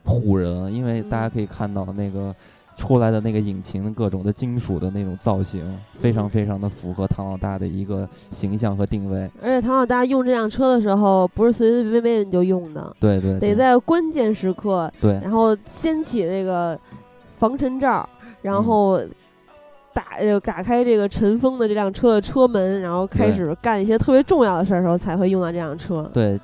[0.05, 0.75] 唬人。
[0.75, 2.35] 因为大家可以看到那个
[2.77, 9.31] 出来的那个引擎，各种的金属的那种造型，非常非常的符合唐老大的一个形象和定位。
[9.41, 16.77] 而且唐老大用这辆车的时候，不是随随便便就用的，对对，得在关键时刻，对，然后掀起那个
[17.37, 18.09] 防尘罩，
[18.43, 19.01] 然后。
[19.95, 26.09] 打就打开这个尘封的这辆车的车门，然后开始干一些特别重要的事儿的时候，才会用到这辆车。
[26.13, 26.39] 对，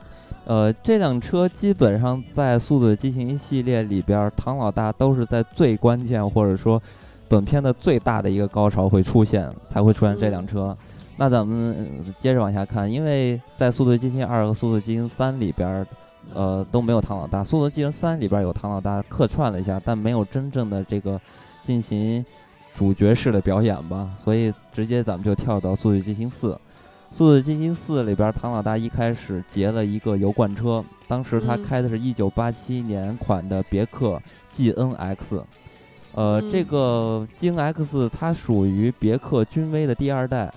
[0.45, 6.81] 呃，这辆车基本上在《速度与激情》系列里边，唐老大都是在最关键或者说
[7.29, 10.77] 本片的最大的一个高潮会出现，才会出现这辆车。
[11.17, 15.87] 那咱们接着往下看，因为在《速度与激情二》和《速度与激情三》里边，
[16.35, 21.21] 呃，都没有唐老大，《速度与激情三》里边有唐老大客串了一下，但没有真正的这个
[21.63, 22.25] 进行。
[22.79, 26.53] 主角式的表演吧，所以直接咱们就跳到《速度与激情四》。
[27.11, 35.43] 《速度与激情四》里边，唐老大一开始劫了一个油罐车，当时他开的是一九八七年款的别克 GNX。
[36.14, 40.49] 呃，这个 GNX 它属于别克君威的第二代，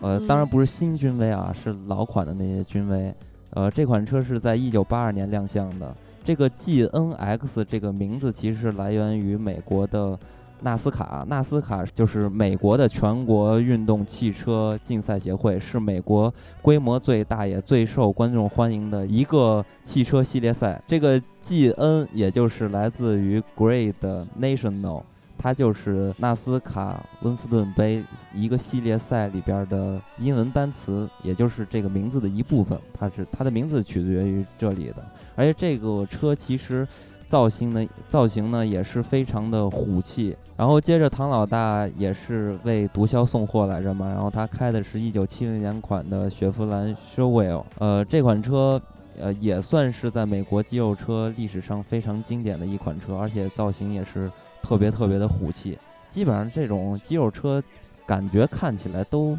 [0.00, 3.14] 呃，当然不是新君威啊，是老款的那些君威。
[3.54, 5.94] 呃，这款车是在一九八二年亮相的。
[6.22, 10.18] 这个 GNX 这个名字其实来源于美国的。
[10.60, 20.82] 纳斯卡，纳斯卡就是美国的全国运动汽车竞赛协会，是美国规模最大也最受观众欢迎的一个汽车系列赛。
[20.88, 23.94] 这个 G N 也就是来自于 Great
[24.40, 25.02] National，
[25.38, 32.76] 它就是纳斯卡温斯顿杯一个系列赛里边的英文单词，也就是这个名字的一部分。
[32.92, 35.04] 它是它的名字取决于这里的，
[35.36, 36.86] 而且这个车其实。
[37.28, 40.36] 造型呢，造型呢也是非常的虎气。
[40.56, 48.80] 然后接着唐老大也是为毒枭送货来着嘛，然后他开的是一九七零年款的雪佛兰 Chevelle，呃，这款车
[49.20, 54.28] 呃也算是在美国肌肉车历史上非常经典的一款车，而且造型也是
[54.62, 55.78] 特别特别的虎气。
[56.10, 57.62] 基本上这种肌肉车
[58.06, 59.38] 感觉看起来都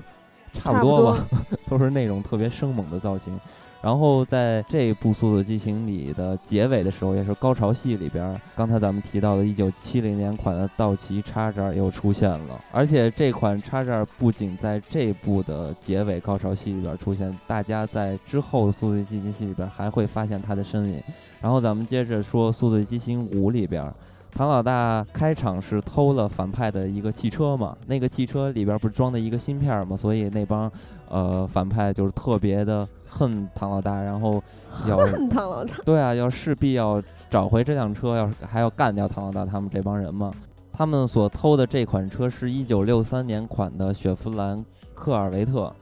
[0.54, 1.28] 差不多吧，
[1.68, 3.38] 都是那种特别生猛的造型。
[3.82, 12.62] 然后在这部《速度与激情》里的结尾的时候，也是高潮戏里边，刚才咱们提到的1970年款的道奇叉扎又出现了。
[12.72, 21.02] 而且这款叉扎不仅在这部的结尾高潮戏里边出现，大家在之后《速度与激情》戏里边还会发现它的身影。
[21.40, 23.90] 然后咱们接着说《速度与激情五》里边。
[24.32, 27.76] 唐老大开场是偷了反派的一个汽车嘛？
[27.88, 29.98] 那个汽车里边不是装的一个芯片嘛？
[29.98, 30.72] 所以那帮
[31.10, 34.42] 呃反派就是特别的恨唐老大，然后
[34.88, 35.74] 要 恨唐老大。
[35.84, 40.32] 对啊，要势必要找回这辆车，要还要干掉唐老大他们这帮人嘛。
[40.72, 45.74] 他们所偷的这款车是一九六三年款的雪佛兰科尔维特。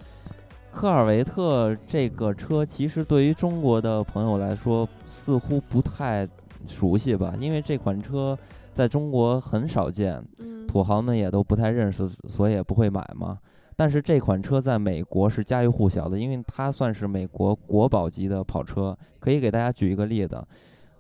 [0.72, 6.28] 科尔维特这个车其实对于中国的朋友来说似乎不太。
[6.66, 8.38] 熟悉吧，因为这款车
[8.74, 10.22] 在中国很少见，
[10.68, 13.38] 土豪们也都不太认识，所以也不会买嘛。
[13.78, 18.98] 但是这款车在美国是家喻户晓的，因为它算是美国国宝级的跑车。
[19.20, 20.42] 可以给大家举一个例子，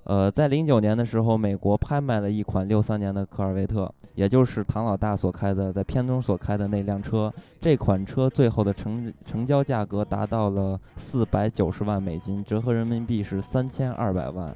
[0.03, 7.33] 呃，在零九年的时候，美国拍卖了一款六三年的科尔维特，也就是唐老大所开的，在片中所开的那辆车。
[7.61, 14.53] 这款车最后的成成交价格达到了四百九十万美金，折合人民币是三千二百万。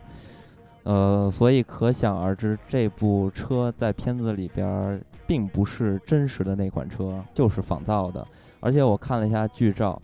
[0.84, 8.28] 呃，所以可想而知，这部车在片子里边并不是真实的那款车，就是仿造的。
[8.60, 9.98] 而且我看了一下剧照，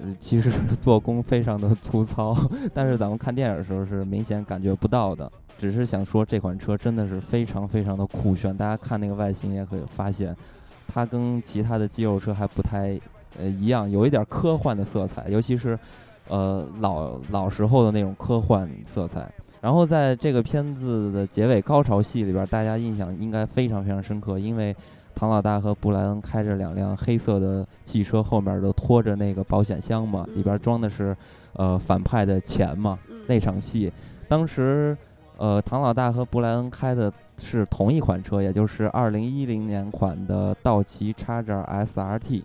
[0.00, 0.50] 呃，其实
[0.82, 2.36] 做工非常的粗糙，
[2.74, 5.30] 但是咱们看电影的时候是明显感觉不到的。
[5.60, 8.56] 只是想说，这款车真的是非常非常的酷炫。
[8.56, 10.36] 大家看那个外形也可以发现，
[10.88, 12.98] 它跟其他的肌肉车还不太
[13.38, 15.78] 呃一样，有一点科幻的色彩，尤其是
[16.26, 19.30] 呃老老时候的那种科幻色彩。
[19.60, 24.74] 然后在这个片子的结尾高潮戏里边，大家印象应该非常非常深刻，因为
[25.14, 31.16] 唐老大和布莱恩开着两辆黑色的汽车，后面都拖着那个保险箱嘛，里边装的是
[31.54, 32.98] 呃反派的钱嘛。
[33.26, 33.92] 那场戏，
[34.28, 34.96] 当时
[35.36, 42.42] 呃唐老大和布莱恩开的是同一款车，也就是二零一零年款的道奇 Charger SRT。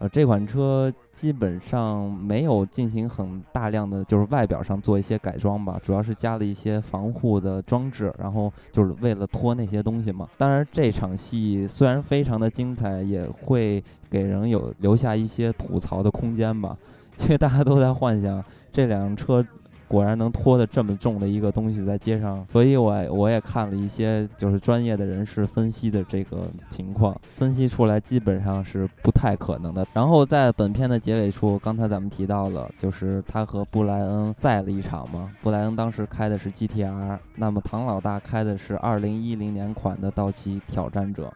[0.00, 10.26] 呃，这款车基本上没有进行很大量的，就是外表上做一些改装吧，主要是加了一些防护的装置，然后就是为了拖那些东西嘛。
[10.38, 16.74] 当然，这场戏虽然非常的精彩，也会给人有留下一些吐槽的空间吧，
[17.20, 19.46] 因为大家都在幻想这辆车。
[19.90, 29.84] 果然能拖的这么重的一个东西在街上，所以我我也看了一些就是专业的人士分析的这个情况，分析出来基本上是不太可能的。
[29.92, 35.28] 然后在本片的结尾处，刚才咱们提到了，就是他和布莱恩赛了一场嘛。
[35.42, 41.32] 布莱恩当时开的是 GTR，那么唐老大开的是2010年款的道奇挑战者。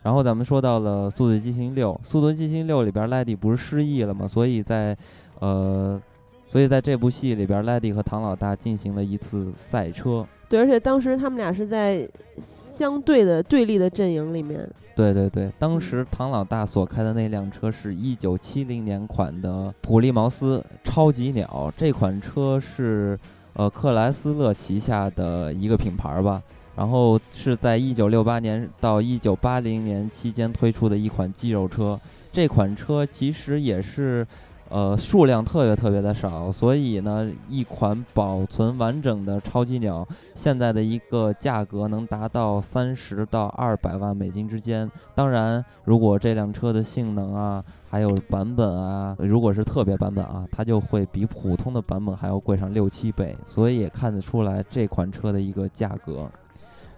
[0.00, 4.26] 然后咱们说到了《速度与激情六》，《速度与激情六》里边莱迪不是失忆了吗？
[4.26, 4.96] 所以在
[5.40, 6.00] 呃。
[6.48, 10.26] 所以在这部戏里边，莱迪和唐老大进行了一次赛车。
[10.48, 12.08] 对，而且当时他们俩是在
[12.40, 14.66] 相对的对立的阵营里面。
[14.96, 23.16] 对对对，当时唐老大所开的那辆车是一九七零年款的普利茅斯超级鸟，这款车是
[23.52, 26.42] 呃克莱斯勒旗下的一个品牌吧。
[26.74, 32.00] 然后是在一九六八年到一九八零年期间推出的一款肌肉车。
[32.32, 34.26] 这款车其实也是。
[34.70, 44.90] 呃，数量特别特别的少，所以呢，一款保存完整的超级鸟，现在的一个价格能达到三十到二百万美金之间。
[45.14, 53.34] 当然，如果这辆车的性能啊，还有版本啊，如果是特别版本啊，它就会比普通的版本还要贵上六七倍。
[53.46, 56.30] 所以也看得出来这款车的一个价格。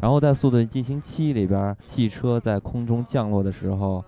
[0.01, 4.05] 然后在《速度与激情七》里边，汽车在空中降落的时候。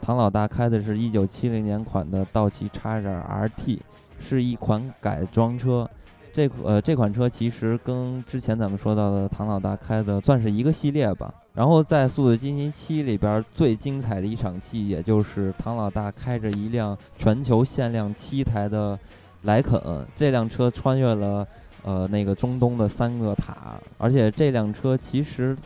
[0.00, 3.78] 唐老大开的是一九七零年款的道奇叉点 RT，
[4.20, 5.88] 是一款改装车。
[6.32, 11.32] 这呃这款车其实跟之前咱们说到的唐老大开的算是一个系列吧。
[11.54, 18.98] 然后在《速度与激情七》里边最精彩的一场戏，也就是唐老大开着一辆全球限量七台的
[19.42, 21.46] 莱肯，这辆车穿越了
[21.82, 25.56] 呃那个中东的三个塔，而且这辆车其实。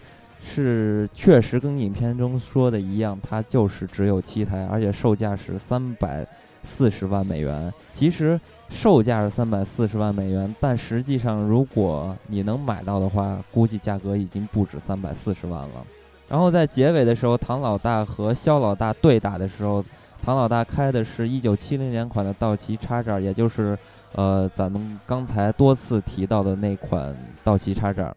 [0.43, 6.27] 是确实跟影片中说的一样，它就是只有七台，而且售价是三百
[6.63, 7.73] 四十万美元。
[7.93, 15.87] 其实售价是三百四十万美元，但实际上如果你能买到的话，估计价格已经不止三百四十万了。
[16.29, 19.85] 然后在结尾的时候，唐老大和肖老大对打的时候，
[20.23, 23.77] 唐老大开的是一九七零年款的道奇叉扎，也就是
[24.15, 28.15] 呃咱们刚才多次提到的那款道奇叉扎。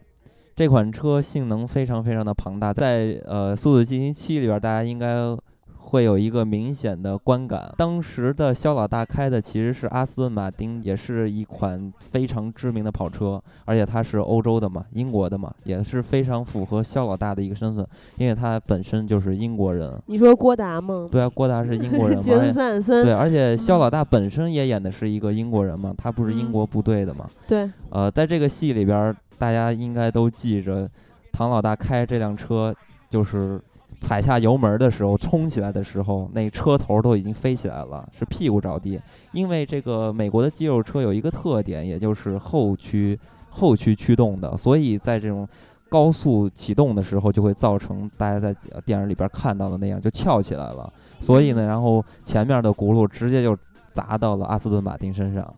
[0.56, 5.36] 这款车性能非常非常的庞大，在呃《速度与激情七》里边，大家应该
[5.76, 7.72] 会有一个明显的观感。
[7.76, 17.86] 当时的肖老大开的其实是阿斯顿马丁，也是一款非常知名的跑车，而且它是欧洲的嘛，英国的嘛，也是非常符合肖老大的一个身份，
[18.16, 19.92] 因为他本身就是英国人。
[20.06, 21.08] 你说郭达吗？
[21.10, 23.04] 对啊，郭达是英国人嘛， 杰森斯坦森。
[23.04, 27.28] 对，而且肖老大本身也演的是一个英国人嘛，他不是英国部队的嘛。
[27.46, 27.68] 对。
[27.90, 30.88] 呃，在这个戏里边，大家应该都记着，
[31.32, 32.74] 唐老大开这辆车
[33.08, 33.60] 就是。
[34.00, 39.00] 踩下油门的时候，冲起来的时候，那车头都已经飞起来了，是屁股着地。
[39.32, 43.18] 因为这个美国的肌肉车有一个特点，也就是后驱
[43.48, 45.48] 后驱驱动的，所以在这种
[45.88, 48.54] 高速启动的时候，就会造成大家在
[48.84, 50.92] 电影里边看到的那样，就翘起来了。
[51.18, 53.56] 所以呢，然后前面的轱辘直接就
[53.86, 55.54] 砸到了阿斯顿马丁身上。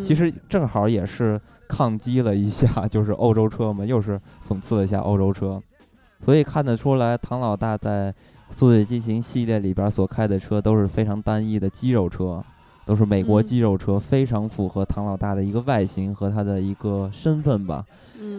[0.00, 5.62] 其实正好也是抗击了一下， 就是欧洲车嘛，又是讽刺了一下欧洲车。
[6.20, 8.12] 所以看得出来，唐老大在
[8.50, 12.42] 《速度与激情》系列里边所开的车都是非常单一的肌肉车，
[12.84, 17.84] 都是美国肌肉车，非常符合唐老大的一个外形和他的一个身份吧。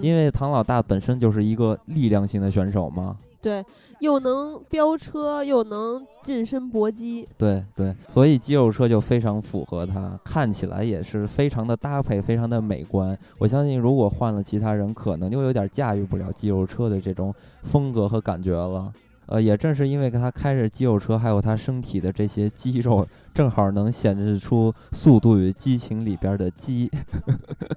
[0.01, 3.15] 因为唐老大本身就是一个力量型的选手嘛。
[3.41, 3.63] 对，
[3.99, 7.27] 又能飙车，又能近身搏击。
[7.37, 13.17] 对对，所以肌肉车就非常符合他，看起来也是非常的搭配，非常的美观。
[13.37, 17.33] 我相信，如果换了其他人，可能就有点驾驭不了肌肉车的这种
[17.63, 18.91] 风格和感觉了。
[19.27, 26.91] 呃，也正是因为他开着肌肉车，还有他身体的这些肌肉，正好能显示出《速度与激情》里边的肌，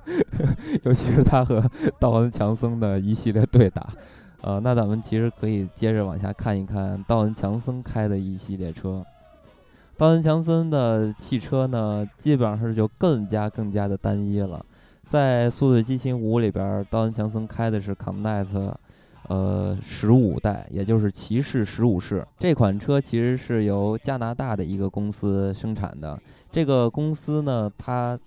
[0.83, 1.63] 尤其是他和
[2.01, 3.91] 道恩·强森的一系列对打。
[4.43, 9.05] 呃，那咱们其实可以接着往下看一看道恩·强森开的一系列车。
[9.97, 14.65] 道恩·强森的汽车呢，基本上是就更加更加的单一了。
[15.07, 18.75] 在《速度与激情五》里边，道恩·强森开的是 Connect，
[19.29, 22.27] 呃，十五代，也就是骑士十五式。
[22.41, 26.19] 这款车其实是由加拿大的一个公司生产的。
[26.51, 28.19] 这个公司呢，它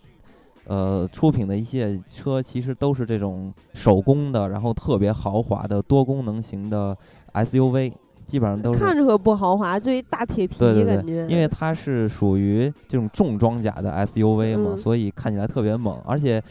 [0.68, 6.98] 呃，出品的一些车其实都是这种手工的，然后特别豪华的多功能型的
[7.34, 7.94] SUV，
[8.26, 11.28] 基本上都是看着可不豪华，就一大铁皮感觉。
[11.28, 16.02] 因为它是属于这种重装甲的 SUV 嘛，所以看起来特别猛。
[16.06, 16.42] 而且，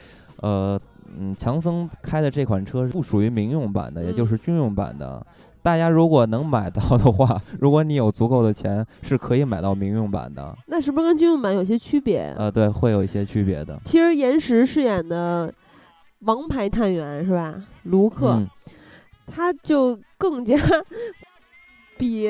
[0.41, 0.81] 呃，
[1.19, 5.27] 嗯，强森开的这款车不属于民用版的，也就是军用版的。
[5.65, 10.55] 大家如果能买到的话， 如果你有足够的钱，是可以买到民用版的。
[10.67, 12.35] 那是不是跟军用版有些区别？
[12.37, 13.81] 呃，对，会有一些区别的。
[13.83, 15.51] 其实岩石饰演的
[16.21, 17.65] 王牌探员是吧？
[17.85, 18.47] 卢克，
[19.27, 20.55] 他就更加
[21.97, 22.29] 比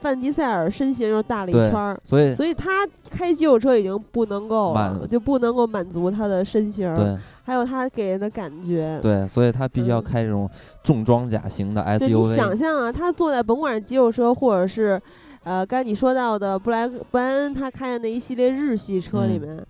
[0.00, 6.94] 范迪塞尔身形又大了一圈儿，所以所以他开肌肉车已经不能够了就不能够满足他的身形。
[6.96, 7.14] 对。
[7.46, 10.48] 还有他给人的感觉，对，所以他必须要开这种
[10.82, 11.98] 重装甲型的 SUV。
[11.98, 14.98] 对，你想象啊，他坐在甭管是肌肉车，或者是，
[15.42, 19.62] 呃，刚才你说到的布莱布莱恩他开的那一系列日系车里面，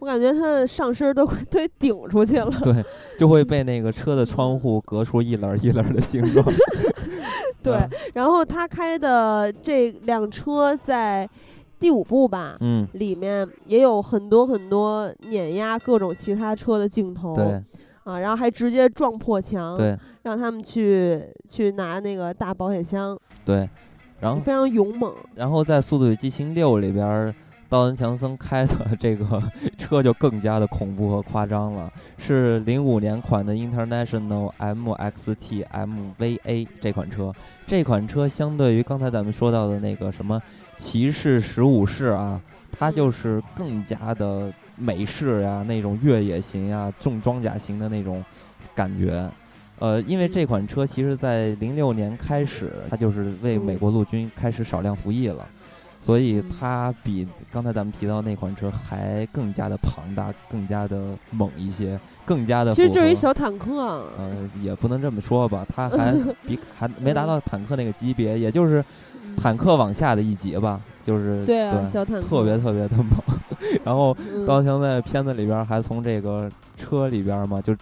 [0.00, 2.50] 我感觉他的上身都快都顶出去了。
[2.64, 2.84] 对，
[3.16, 6.44] 就会被那个车的窗户隔出一棱一棱的形状。
[7.62, 7.78] 对，
[8.12, 11.28] 然后他开的这辆车在。
[11.80, 17.64] 第五部吧，嗯，里面也有很多很多碾压各种其他车的镜头，对，
[18.04, 23.66] 啊，然后还直接撞破墙，对，让他们去去拿那个大保险箱，对，
[24.20, 25.10] 然后非常勇猛。
[25.34, 27.34] 然后在《速度与激情六》里边，
[27.70, 29.42] 道恩·强森开的这个
[29.78, 37.32] 车就更加的恐怖和夸张了，是零五年款的 International MXT MVA 这款车，
[37.66, 40.42] 这款车相对于刚才咱们说到的那个什么。
[40.80, 42.40] 骑士十五式啊，
[42.72, 48.24] 它就是更加的美式呀，那种越野型呀，重装甲型的那种
[48.74, 49.30] 感觉。
[49.78, 55.46] 呃，因为这款车其实在零六年开始，它就是为美国陆军开始少量服役了，
[56.02, 62.72] 所以它比刚才咱们提到那款车还更加的庞大，更加的猛一些，更加的。
[62.72, 64.02] 其实就是一小坦克。
[64.16, 66.14] 呃，也不能这么说吧，它还
[66.46, 68.82] 比还没达到坦克那个级别，也就是。
[69.36, 73.06] 坦克往下的一级吧，就是对啊，小坦克特别特别的猛。
[73.84, 74.16] 然后
[74.46, 77.74] 高强在片子里边还从这个车里边嘛，就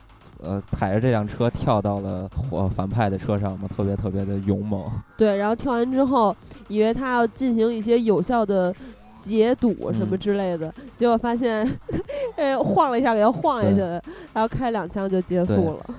[0.43, 4.85] 呃踩着这辆车跳到了火反派的车上嘛，特别特别的勇猛。
[5.17, 6.35] 对，然后跳完之后，
[6.69, 8.75] 以为他要进行一些有效的
[9.19, 11.67] 解堵什么之类的，结果发现，
[12.37, 15.95] 哎，晃了一下给他晃下去了，然后开两枪就结束了。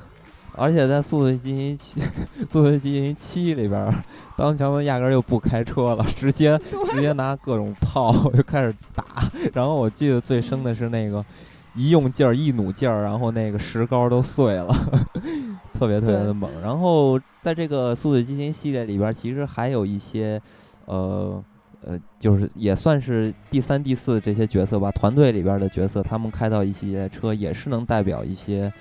[0.60, 2.02] 而且在《速度与激情七》
[2.52, 3.94] 《速度与激情七》里边，
[4.36, 6.60] 当强森压根儿就不开车了，直接
[6.92, 9.06] 直接拿各种炮就开始打。
[9.54, 11.24] 然后我记得最深的是那个
[11.76, 14.68] 一用劲儿一努劲儿，然后那个石膏都碎了，
[15.74, 16.50] 特别特别的猛。
[16.62, 20.42] 然后在这个《速度与激情》系列里边，其实还有一些
[20.86, 21.42] 呃
[21.82, 28.72] 呃，就是也算是第三、第四这些角色吧，团队里边的角色，他们开到一些车也是能代表一些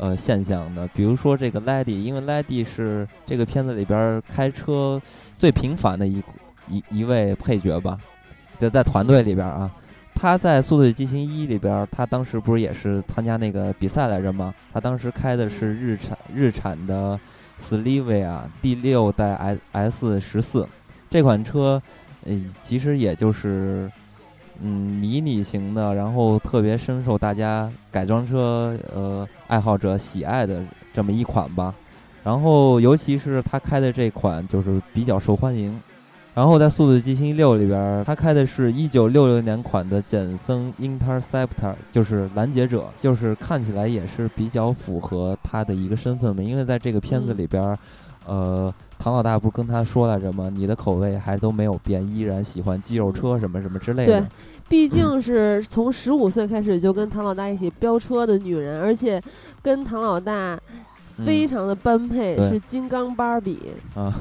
[0.00, 0.88] 呃现象的。
[0.88, 5.00] 比如说这个 Lady，因为 Lady 是这个片子里边开车
[5.34, 6.20] 最频繁的一
[6.68, 7.96] 一一位配角吧，
[8.58, 9.70] 就在团队里边啊。
[10.14, 14.52] 他在《速度与激情一》里边，他当时不是也是参加那个比赛来着吗？
[14.72, 17.18] 他当时开的是日产日产的
[17.60, 20.66] Slivia 第六代 S S 十四
[21.08, 21.80] 这款车。
[22.26, 23.90] 呃，其实也就是，
[24.62, 31.74] 嗯，迷你型的，然后特别深受大家改装车呃爱好者喜爱的这么一款吧。
[32.22, 35.80] 然后，尤其是他开的这款就是比较受欢迎。
[36.34, 46.42] 然后在《速度与激情六》里边，他开的是一九六六年款的简森 Interceptor，就是拦截者，就是看起来也是比较符合他的一个身份嘛。
[46.42, 47.76] 因为在这个片子里边，
[48.26, 48.72] 呃。
[49.02, 50.50] 唐老大不是跟他说来着吗？
[50.54, 54.20] 你的口味还都没有变，依然喜欢肌肉车什么什么之类的。
[54.20, 54.28] 对，
[54.68, 59.18] 毕竟是从十五岁开始就跟唐老大一起飙车的女人，而且
[59.62, 60.60] 跟唐老大
[61.24, 64.12] 非常的般配，是金刚芭比啊。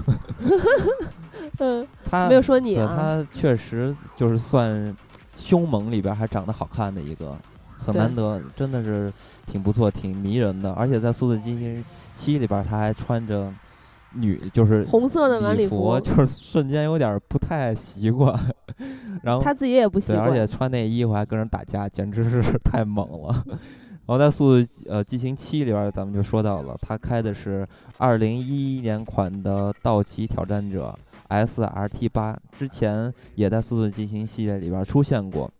[1.60, 2.96] 嗯， 他没有说你啊。
[2.96, 4.96] 他确实就是算
[5.38, 7.36] 凶猛里边还长得好看的一个，
[7.78, 9.12] 很难得，真的是
[9.46, 10.72] 挺不错，挺迷人的。
[10.76, 11.84] 而且在《速度与激情
[12.16, 13.54] 七》里边，他还穿着。
[14.14, 18.38] 女就是红色的晚礼服，就是瞬间有点不太习惯。
[19.22, 23.44] 然后他自己也不习惯，而且穿那衣服还跟人打架，简直是 太猛了。
[23.46, 30.98] 然后在《速度呃激情七》里边，咱们就说到了，他开的是二零一一年款的道奇挑战者
[31.28, 35.52] S R T 八，之前也在《速度激情》系列里边出现过。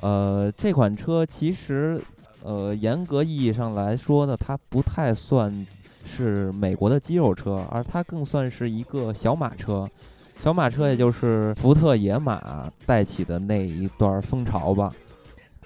[0.00, 1.98] 呃，这款车其实
[2.42, 5.66] 呃严格意义上来说呢，它不太算。
[6.06, 9.88] 是美国的肌肉车，而它更算是一个小马车。
[10.38, 14.92] 小马车也就是福特野马带起的那一段风潮吧。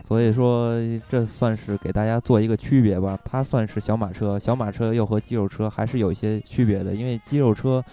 [0.05, 0.75] 所以说，
[1.09, 3.17] 这算是给大家做一个区别吧。
[3.25, 6.93] 它算是小马车，小马车又和肌肉车还是有一些区别的。
[6.95, 7.85] 因为肌肉车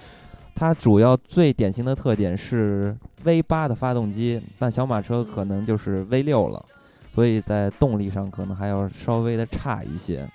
[0.55, 6.65] 它主要最典型的特点是 V 八的发动机，但小马车可能就是 V 六了，
[7.11, 10.27] 所以在动力上可能还要稍微的差一些。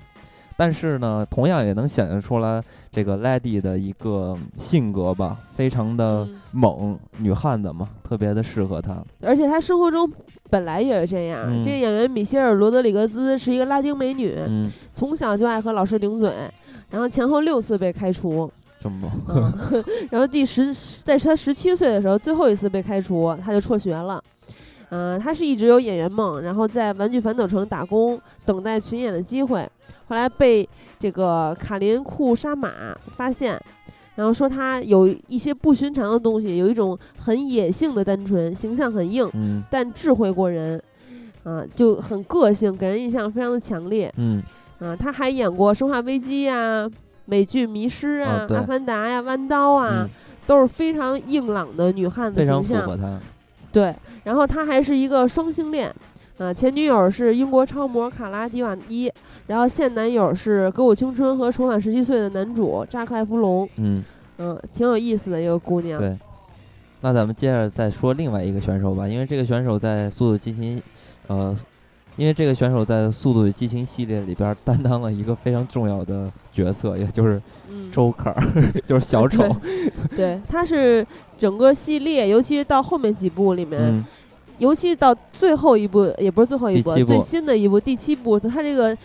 [0.57, 9.03] 但是呢，同样也能显现出来这个 Lady 的一个性格吧，非常的猛，女汉子嘛，特别的适合她。
[9.21, 10.11] 而且她生活中
[10.51, 11.63] 本来也是这样。
[11.65, 14.37] 这个演员米歇尔·罗德里格兹是一个拉丁美女，
[14.93, 16.31] 从小就爱和老师顶嘴，
[16.91, 18.51] 然后前后六次被开除。
[18.81, 19.55] 这么猛。
[20.11, 20.75] 然后第十，
[21.05, 24.23] 在她十七岁的时候，最后一次被开除，她就辍学了。
[24.95, 29.67] 嗯，他是一直有演员梦，然后在玩具反斗城打工，等待群演的机会。
[30.07, 30.69] 后来被
[30.99, 32.71] 这个卡林库沙马
[33.17, 33.59] 发现，
[34.17, 39.27] 然后说他有一些不寻常的东西，有一种很野性的单纯，形象很硬，
[39.71, 40.79] 但智慧过人，
[41.43, 44.13] 啊，就很个性，给人印象非常的强烈。
[44.19, 44.43] 嗯，
[44.79, 46.87] 啊，她还演过《生化危机》呀、
[47.25, 50.07] 美剧《迷失》啊、《阿凡达》呀、《弯刀》啊，
[50.47, 52.87] 都是非常硬朗的女汉子形象。
[53.73, 53.95] 对。
[54.25, 55.93] 然后他还是一个双性恋，
[56.39, 59.11] 呃，前女友是英国超模卡拉迪瓦伊，
[59.49, 64.05] 然后现男友是《歌舞青春》和《重返十七岁》的男主扎克·艾弗隆，嗯
[64.39, 65.99] 嗯，挺有意思的一个姑娘。
[65.99, 66.17] 对，
[67.01, 70.79] 那咱们接着再说另外一个选手吧，因为这个选手在《速度激情》，
[71.27, 71.57] 呃，
[72.17, 77.41] 因为这个选手在《速度与激情》系列里边担当了一个非常重要的角色，也就是
[77.91, 78.35] 周克，
[78.87, 79.45] 就是小丑。
[80.17, 81.07] 对，他是。
[81.39, 84.05] 整个系列，尤其是到后面几部里面，
[84.59, 88.97] 尤其到最后一部，也不是最后一部，最新的一部第七部，他这个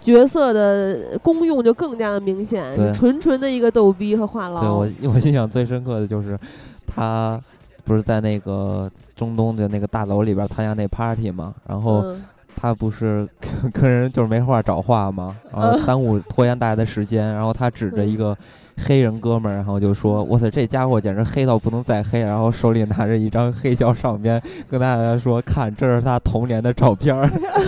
[0.00, 2.62] 角色的功用就更加的明显，
[2.94, 4.60] 纯纯的一个逗逼和话痨。
[4.60, 6.38] 对我， 我印象最深刻的就是
[6.86, 7.40] 他
[7.82, 12.14] 不是在那个中东的那个大楼里边参加那 party 嘛，然后
[12.62, 13.28] 他不是
[13.74, 18.36] 跟人就是没话找话嘛，然后耽误拖延大家的时间，然后他指着一个。
[18.84, 27.14] 黑人哥们儿，然后就说：“哇塞，这家伙简直黑到不能再黑！”然后手里拿着一张黑胶唱片，跟大家说：“看，这是他童年的照片。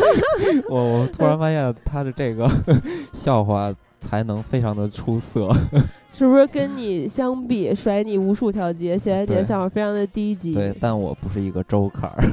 [0.66, 2.50] ”我我突然发现他的这个
[3.12, 3.70] 笑话
[4.00, 5.54] 才能非常的出色，
[6.14, 6.46] 是不是？
[6.46, 10.54] 跟你相比，甩你无数条街，显得你的想法非常的低级。
[10.54, 12.24] 对，但我不是一个周坎儿。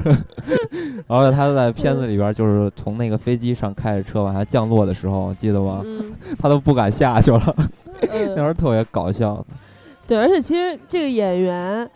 [1.08, 5.84] 然后他在片子里边，就是从那个飞机上开着车往下降落的时候，记得吗？
[6.38, 7.56] 他都不敢下去了。
[8.00, 9.44] 那时候特别搞笑，
[10.06, 11.88] 对，而且其实这个演员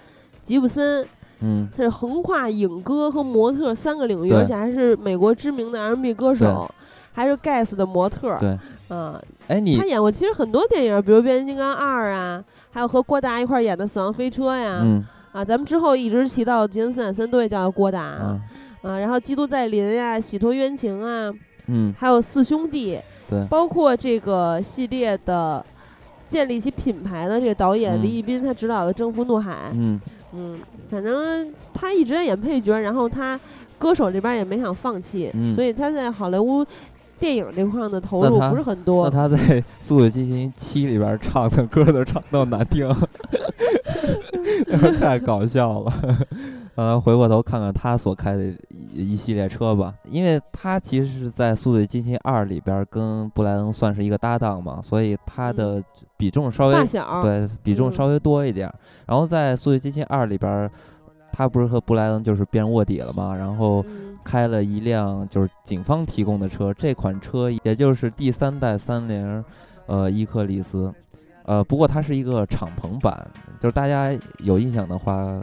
[0.42, 1.04] 吉布森，
[1.40, 6.68] 嗯，是横跨影歌和模特三个领域，而且还是美国知名的 R&B 歌手，
[7.12, 8.56] 还是 Guess 的模特，对，
[8.88, 18.40] 嗯，哎，你他演过其实很多电影，比如《变形金刚二》啊，还有和郭达一块演的《死亡飞车》呀，嗯，啊，咱们之后一直提到杰森斯坦森都会叫他郭达啊，
[18.82, 21.32] 啊，然后基督再临呀，洗脱冤情啊，
[21.68, 22.98] 嗯，还有四兄弟，
[23.30, 25.64] 对，包括这个系列的
[26.26, 28.02] 建立起品牌的这个导演嗯。
[28.02, 30.00] 李易斌，他执导的《征服怒海》，嗯，
[30.32, 30.58] 嗯，
[30.90, 33.38] 反正他一直在演配角，然后他
[33.78, 35.54] 歌手这边也没想放弃，嗯。
[35.54, 36.66] 所以他在好莱坞
[37.18, 39.10] 电影这块儿的投入不是很那多。
[39.10, 39.36] 他在
[39.80, 42.88] 《速度与激情七》里边唱的歌都唱到难听，
[45.00, 45.92] 太搞笑了。
[46.76, 55.82] 呃，回过头看看他所开的一一系列车吧，因为他其实是在《速度与激情二》里边跟布莱恩算是一个搭档嘛，所以他的
[56.18, 58.74] 比重稍微发小，对比重嗯稍微多一点儿。
[59.06, 60.70] 然后在《速度与激情二》里边儿，
[61.32, 69.44] 他不是和布莱恩就是变卧底了嘛，然后嗯开了一辆就是警方提供的车，这款车也就是第三代三菱，
[69.86, 70.92] 呃，伊克利斯，
[71.44, 74.10] 呃，不过它是一个敞篷版，就是大家
[74.40, 75.40] 有印象的话，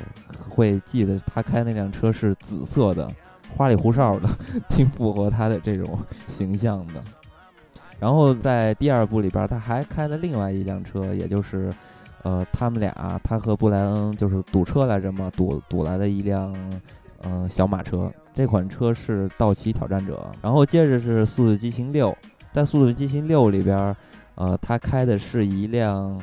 [0.49, 3.09] 会记得他开那辆车是紫色的，
[3.49, 4.27] 花里胡哨的，
[4.67, 7.01] 挺符合他的这种形象的。
[7.99, 11.73] 然后在第二部里边，他还开了另外一辆车，也就是，
[12.23, 16.53] 呃，他们俩，他和布莱恩就是堵车来着嘛，堵堵来的一辆，
[17.24, 18.11] 呃，小马车。
[18.36, 20.30] 这款车是道奇挑战者。
[20.41, 22.09] 然后接着是《速度与激情六》，
[22.51, 23.95] 在《速度与激情六》里边儿，
[24.36, 26.19] 呃，他开的是一辆，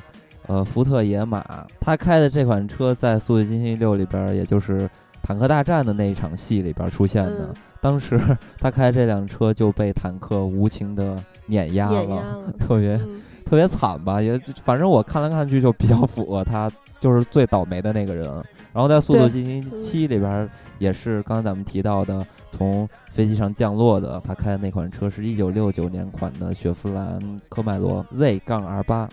[0.47, 1.67] 呃，福特野马。
[1.81, 4.89] 他开的这款车在《速度与激情六》里边儿，也就是
[5.23, 7.47] 坦克大战的那一场戏里边儿出现的。
[7.47, 8.21] 嗯当时
[8.59, 14.21] 他开这辆车就被坦克无情的碾压了，压了，特别嗯特别惨吧？
[14.21, 16.71] 也反正我看来看去就比较符合他，
[17.01, 18.31] 就是最倒霉的那个人。
[18.73, 29.09] 然后在《速度与激情七》里边儿也是刚才咱们提到的，从飞机上降落的，他开的那款车是一九六九年款的雪佛兰科迈罗 Z 杠 R 八。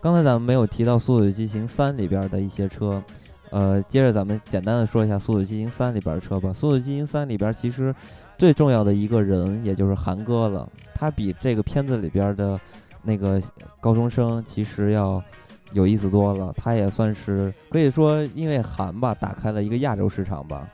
[0.00, 3.02] 刚才咱们没有提到《速度与激情三》里边儿的一些车，
[3.50, 6.50] 呃，接着咱们简单的说一下《速度与激情三》里边儿的车吧。
[6.54, 7.94] 《速度与激情三》里边儿其实
[8.38, 10.70] 最重要的一个人，也就是韩哥了。
[10.94, 12.60] 他比这个片子里边儿的
[13.02, 13.40] 那个
[13.80, 15.22] 高中生其实要
[15.74, 16.54] 有意思多了。
[16.56, 20.66] 他也算是可以说，因为韩吧，打开了一个亚洲市场吧。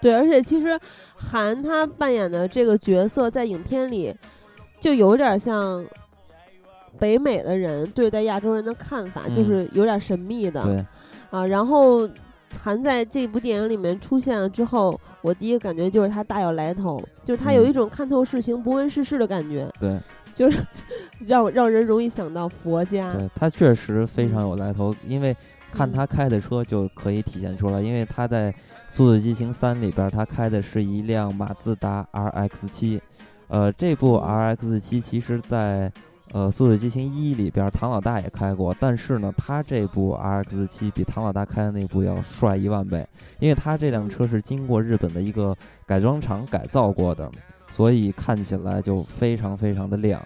[0.00, 0.80] 对，而且其实
[1.14, 4.14] 韩他扮演的这个角色在影片里
[4.80, 5.84] 就有点像
[6.98, 10.64] 北美的人对待亚洲人的看法，就嗯是有点神秘的。
[10.64, 10.86] 对，
[11.30, 12.08] 啊，然后
[12.58, 20.00] 韩在这部电影里面出现了之后，我第一个感觉就是他大有来头，就是他有一嗯种看透事情、不问世事的感觉，对，
[20.34, 20.64] 就是
[21.26, 23.12] 让让人容易想到佛家。
[23.12, 25.36] 对他确实非常有来头，因为
[25.70, 28.52] 看嗯他开的车就可以体现出来，因为他在
[28.90, 33.00] 《速度与激情三》里边儿，他开的是一辆马自达 RX 七，
[33.48, 35.92] 呃，这部嗯 RX 七其实在
[36.32, 43.06] 呃《速度与激情一》里边儿唐老大也开过，但是呢，他这部 RX 七比唐老大开的那部要帅一万倍，
[43.38, 45.56] 因为他这辆车是经过日本的一个
[45.86, 47.30] 改装厂改造过的，
[47.70, 50.22] 所以看起来就非常非常的亮，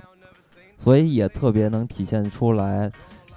[0.78, 2.90] 所以也特别能体现出来。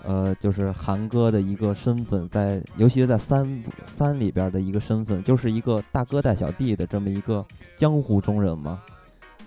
[0.04, 7.46] 呃，就是韩哥的一个身份在，尤其是在三三里边的一个身份，就是一个大哥带小弟的这么一个
[7.76, 8.82] 江湖中人嘛。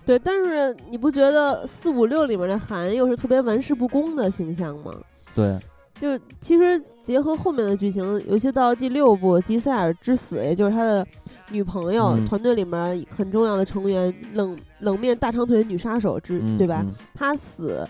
[0.05, 4.93] 对，但是你不觉得四五六里面的韩又是特别玩世不恭的形象吗？
[5.35, 5.59] 对，
[5.99, 11.07] 就其实结合后面的剧情，尤其到第六部吉赛尔之死，也就是他的
[11.51, 16.85] 女朋友，嗯团队里面很重要的成员，冷冷面大长腿女杀手之，嗯，对吧？
[17.15, 17.87] 她死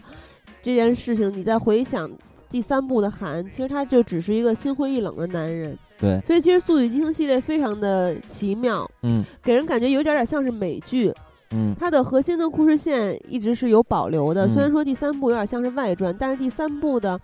[0.62, 2.10] 这件事情，你再回想
[2.48, 5.76] 第三部的韩，其实他就只是一个心灰意冷的男人。
[5.98, 11.12] 对，所以其实《速度与激情》系列非常的奇妙，嗯给人感觉有点点像是美剧。
[11.52, 17.20] 嗯它的核心的故事线一直是有保留的，嗯虽然说第三部有点像是外传，但是第三部的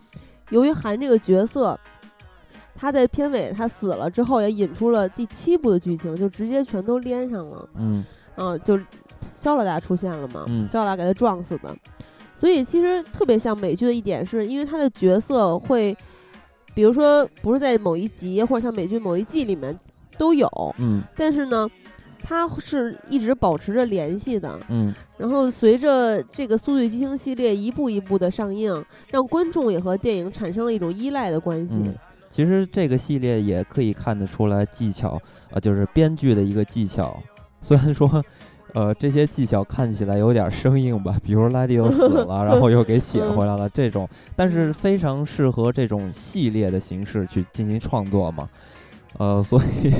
[0.51, 1.79] 由于韩这个角色。
[2.77, 7.69] 他在片尾他死了之后，也引出了第七部的剧情，就直接全都连上了。
[7.77, 8.05] 嗯
[8.37, 8.79] 啊，就
[9.35, 11.75] 肖老大出现了嘛，嗯肖老大给他撞死的，
[12.35, 15.97] 所以其实特别像美剧的一点是，因为他的角色会，
[16.75, 19.79] 比如说不是在某一集或者像美剧某一季里面
[20.19, 20.47] 都有，
[20.79, 21.67] 嗯但是呢，
[22.23, 24.61] 他是一直保持着联系的。
[24.69, 31.75] 嗯然后随着这个《速度与激情》系列一步一步的上映，让观众也和电影产生了一种依赖的关系。
[31.75, 31.95] 嗯。
[32.29, 35.21] 其实这个系列也可以看得出来技巧
[35.51, 37.17] 啊、就是编剧的一个技巧。
[37.63, 38.23] 虽然说，
[38.75, 44.07] 呃，这些技巧看起来有点生硬吧，比如莱迪又死了，然后又给写回来了这种，
[44.37, 48.49] 但是非常适合这种系列的形式去进行创作嘛。
[49.19, 49.93] 呃，所以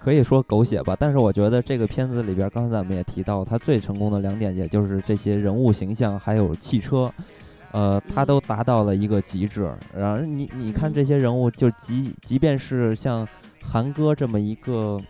[0.00, 7.12] 可以说狗血吧，但是我觉得这个片子里边，刚才咱们也提到，它最成功的两点，也就是这些人物形象还有汽车。
[7.72, 9.72] 呃，他都达到了一个极致。
[9.96, 13.26] 然后你你看这些人物，就即即便是像
[13.62, 15.00] 韩哥这么一个，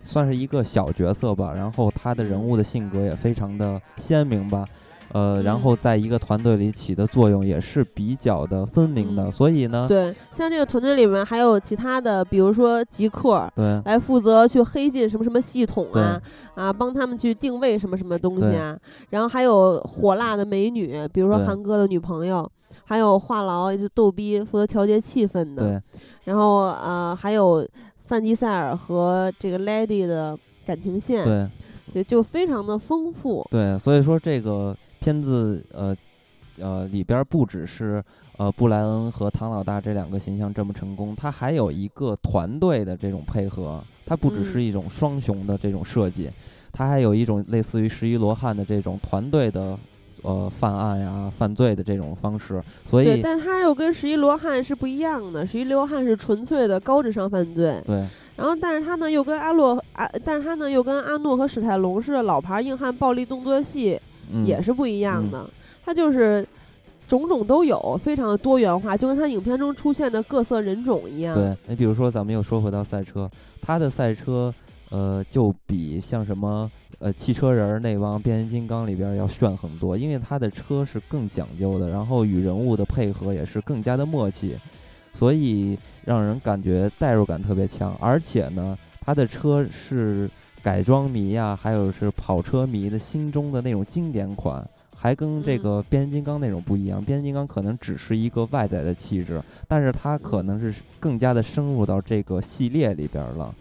[0.00, 4.64] 算是一个小角色吧，然后他的人物的性格也非常的鲜明吧。
[5.12, 16.20] 呃，然后在一个团队里起的作用也是比较的分明的，所以呢，对，像这个团队里面还有其他的，比如说极客，对，来负责去黑进什么什么系统啊，
[16.54, 18.76] 啊，帮他们去定位什么什么东西啊，
[19.10, 22.46] 然后还有火辣的美女，比如说韩哥的女朋友，
[22.84, 27.66] 还有话痨就逗逼负责调节气氛的，对，然后呃，还有
[28.04, 30.36] 范迪塞尔和这个 Lady 的
[30.66, 31.48] 感情线，对，
[31.94, 34.76] 对，就非常的丰富，对，所以说这个。
[35.00, 35.96] 片子呃
[36.58, 38.02] 呃里边不只是
[38.36, 46.30] 呃布莱恩和唐老大这两个形象这么成功，它还有一个团队的这种配合，它不只是一种双雄的这种设计，
[46.72, 49.78] 它还有一种类似于十一罗汉的这种团队的
[50.22, 52.62] 呃犯案呀犯罪的这种方式。
[52.84, 57.82] 所以，但它又跟十一罗汉是不一样的，十一罗汉是纯粹的高智商犯罪。
[57.86, 58.06] 对。
[58.36, 63.98] 然后，但是他呢又跟阿洛啊，但是他呢又跟阿诺和史泰龙是老牌硬汉暴力动作戏。
[64.44, 65.48] 也是不一样的，
[65.84, 66.46] 它就是
[67.06, 71.34] 种种都有，非常的多元化，就跟它影片中出现的各色人种一样。
[71.34, 74.52] 对，你比如说，咱们又说回到赛车，它的赛车，
[74.90, 84.56] 呃，就比像什么呃汽车人那帮变形金刚里边要炫很多，因为他的车是更讲究的，然后与人物的配合也是更加的默契，
[85.14, 90.28] 所以让人感觉代入感特别强，而且呢，他的车是。
[90.66, 97.00] 改装迷呀，还有是跑车迷的心中的那种经典款，还跟这个变形金刚那种不一样。
[97.00, 103.54] 变形金刚可能只是一个外在的气质，但是它可能是更加的深入到这个系列里边了。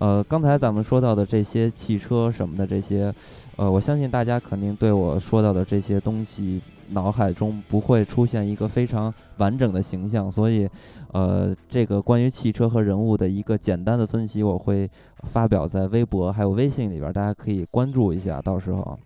[0.00, 3.14] 呃，刚才咱们说到的这些汽车什么的这些，
[3.56, 6.60] 呃，我相信大家肯定对我说到的这些东西。
[6.92, 10.68] 脑海中不会出现一个非常完整的形象，所以，
[11.12, 14.90] 呃，这个关于汽车和人物的一个简单的分析，我会
[15.22, 18.42] 发表在微博还有微信里边，大家可以关注一下。
[18.42, 18.98] 到时候，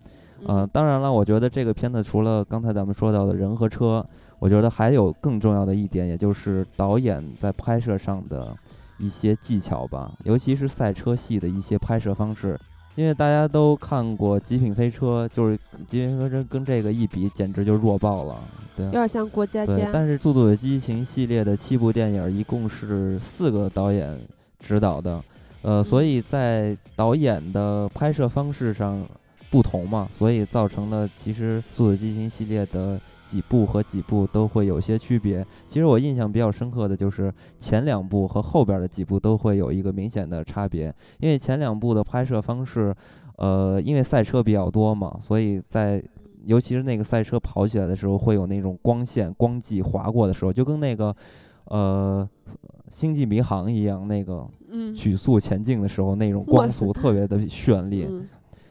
[0.46, 4.02] 呃，当然了，我觉得这个片子除了刚才咱们说到的人和车，
[4.38, 8.56] 我觉得还有更重要的一点，也就是导演在拍摄上的
[8.98, 12.58] 一些技巧吧，尤其是赛车戏的一些拍摄方式。
[12.96, 18.40] 因为大家都看过《极品飞车》，就是《极品飞车》跟这个一比，简直就弱爆了。
[18.76, 19.74] 对，有点像过家家。
[19.74, 24.16] 对，但是《速度与激情》系列的七部电影一共是四个导演
[24.60, 25.20] 指导的，
[25.62, 29.04] 呃，所以在导演的拍摄方式上
[29.50, 33.00] 不同嘛，所以造成了其实《速度与激情》系列的。
[33.24, 35.44] 几部和几部都会有些区别。
[35.66, 40.94] 其实我印象比较深刻的就是前两部和后边的几部都会有一个明显的差别。
[41.18, 42.94] 因为前两部的拍摄方式，
[43.36, 46.02] 呃，因为赛车比较多嘛，所以在
[46.44, 51.14] 尤其是那个赛车跑起来的时候，会有那种光线、光迹划过的时候，就跟那个
[51.64, 52.28] 呃
[52.90, 54.46] 《星际迷航》一样，那个
[54.94, 58.06] 曲速前进的时候那种光速特别 的绚丽。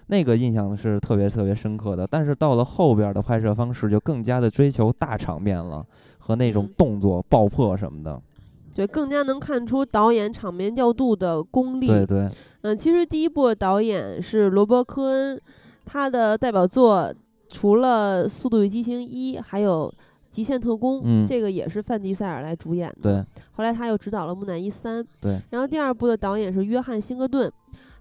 [0.08, 5.86] 那个印象是特别特别深刻的，但是到了后边的拍摄方式就更加的追求大场面了，
[6.20, 8.22] 和那种动作爆破什么的，
[8.76, 11.88] 对，更加能看出导演场面调度的功力。
[11.88, 12.30] 对对，
[12.62, 15.42] 嗯，其实第一部导演是罗伯·科恩，
[15.86, 17.14] 他的代表作
[17.48, 19.94] 除了《速度与激情一》，还有
[20.30, 23.24] 《极限特工》，嗯，这个也是范迪塞尔来主演的。
[23.24, 25.04] 对，后来他又执导了《木乃伊三》。
[25.22, 27.52] 对，然后第二部的导演是约翰·辛格顿。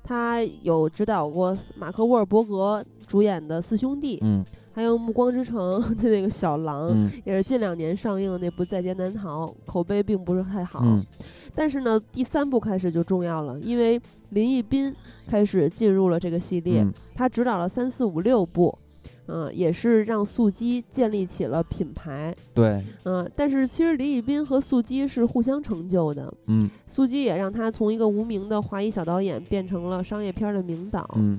[0.02, 10.80] 他有指导过马克·沃尔伯格主演的《四兄弟》，嗯，还有《暮光之城》 的那个小狼，嗯，也是近两年上映的那部《在劫难逃》，口碑并不是太好。
[10.82, 11.04] 嗯，
[11.54, 14.00] 但是呢，第三部开始就重要了，因为
[14.30, 14.94] 林奕斌
[15.28, 18.76] 开始进入了这个系列，他指导了三四五六部。
[19.26, 22.34] 嗯，也是让速激建立起了品牌。
[22.52, 26.32] 对，嗯，但是其实李宇斌和速激是互相成就的。
[26.46, 31.08] 嗯，速激也让他从一个无名的华裔小导演变成了商业片的名导。
[31.16, 31.38] 嗯，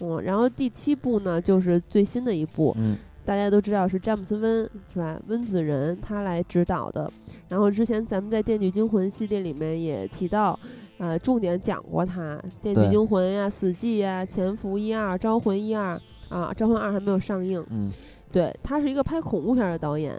[0.00, 2.72] 嗯，然后第七部呢，就是最新的一部。
[2.78, 4.62] 嗯，大家都知道是詹姆斯温
[4.92, 5.20] 是吧？
[5.26, 7.10] 温子仁他来指导的。
[7.48, 10.58] 然后之前咱们在《电锯惊魂》系列里面也提到，
[10.98, 15.96] 呃，重点讲过他，《电锯惊魂》呀，《死寂》呀，《潜伏一二》，《招魂一二》。
[16.28, 17.64] 啊，《召唤二》还没有上映。
[17.70, 17.90] 嗯，
[18.32, 20.14] 对他是一个拍恐怖片的导演，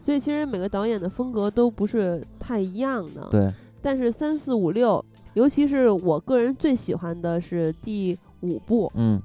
[0.00, 3.28] 所以其实每个导演的风格都不是太一样的。
[3.30, 3.52] 对。
[3.82, 5.04] 但是三四五六，
[5.34, 8.90] 尤其是我个人最喜欢的是第五部。
[8.94, 9.20] 嗯。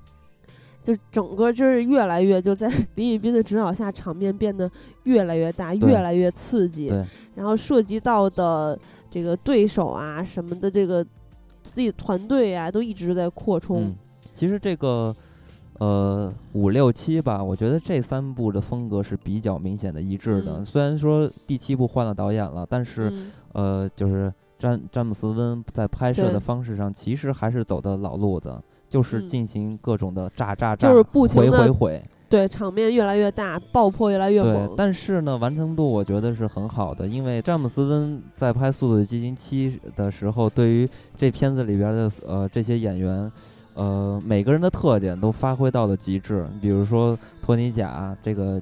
[0.84, 4.70] 就整个就是越来越就在李宇斌的指导下，场面变得
[5.04, 6.90] 越来越大，越来越刺激。
[6.90, 7.06] 对。
[7.34, 8.78] 然后涉及到的
[9.10, 11.04] 这个对手啊什么的，这个
[11.64, 13.96] 自己团队啊都一直在扩充。
[14.34, 15.16] 其实这个。
[15.80, 20.60] 呃五六七吧，我觉得这三部的风格是比较明显的一致的。
[20.60, 28.58] 嗯虽然说第七部换了导演了，但是、嗯呃，就是詹詹姆斯温在拍摄的方式上，其实还是走的老路子，
[28.90, 32.04] 就是嗯进行各种的炸炸炸，就是不停毁地毁毁。
[32.28, 34.74] 对，场面越来越大，爆破越来越对猛，。
[34.76, 43.32] 但是呢，完成度我觉得是很好的，因为詹姆斯温在拍《速度与激情七》的时候，对于这片子里边的呃这些演员，
[43.76, 46.48] 呃每个人的特点都发挥到了极致。
[46.60, 48.60] 比如说托尼贾这个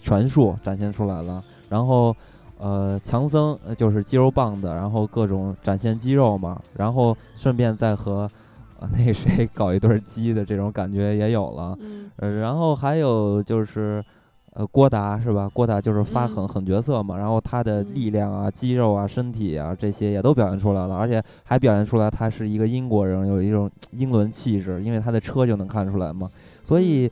[0.00, 2.14] 拳术展现出来了，然后
[2.58, 8.30] 呃强森呃就是肌肉棒的，然后各种展现肌肉嘛，然后顺便再和
[8.78, 11.76] 呃那谁搞一对儿鸡的这种感觉也有了。
[11.80, 14.04] 嗯呃，然后还有就是，
[14.54, 15.48] 呃，郭达是吧？
[15.52, 26.28] 郭达就是发嗯狠、狠角色嘛，然后他的嗯力量啊、肌肉啊、身体啊这些也都表现出来了，而且还表现出来他是一个英国人，有一种英伦气质，因为他的车就能看出来嘛。
[26.64, 27.10] 所以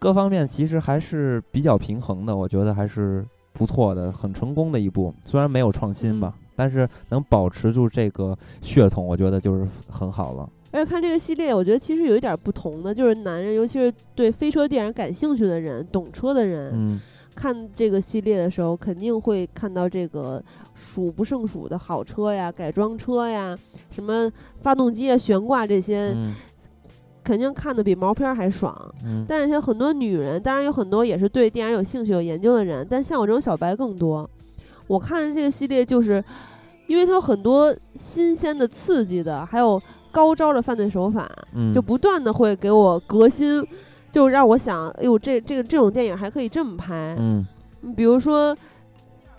[0.00, 5.14] 各方面其实还是比较平衡的，我觉得还是不错的，很成功的一部。
[5.24, 10.48] 虽然没有创新吧，但是能保持住这个血统，我觉得就是很好了。
[10.70, 17.00] 而且看这个系列，我觉得其实有一点不同的，就是男人，尤其是对飞车电影感兴趣的人、懂车的人，嗯
[17.32, 20.42] 看这个系列的时候，肯定会看到这个
[20.74, 23.56] 数不胜数的好车呀、改装车呀、
[23.90, 26.34] 什么发动机啊、悬挂这些，嗯
[27.22, 28.76] 肯定看的比毛片儿还爽。
[29.04, 34.28] 嗯但是像很多女人，当然有很多也是对电影有兴趣、有研究的人，但像我这种小白更多。
[34.86, 36.22] 我看这个系列，就是
[36.88, 39.80] 因为它有很多新鲜的、刺激的，还有
[40.12, 43.66] 高招的犯罪手法，嗯，就不断的会给我革新，
[44.10, 47.16] 就让我想，哎呦，这这个这种电影还可以这么拍。
[47.18, 47.46] 嗯。
[47.82, 48.56] 嗯比如说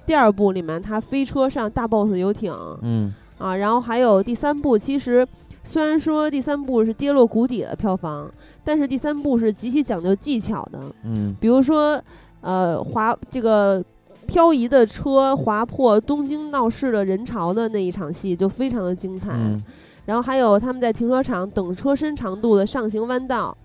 [0.05, 3.13] 第二部里面他飞车上大 boss 游艇嗯。
[3.37, 5.27] 啊，然后还有第三部，其实
[5.63, 8.31] 虽然说第三部是跌落谷底的票房，
[8.63, 11.35] 但是第三部是极其讲究技巧的，嗯。
[11.39, 12.01] 比如说
[12.41, 13.83] 呃滑这个。
[14.27, 19.61] 漂移的车划破东京闹市的人潮的那一场戏就非常的精彩，嗯
[20.05, 23.55] 然后还有他们在停车场等车身长度的上行弯道，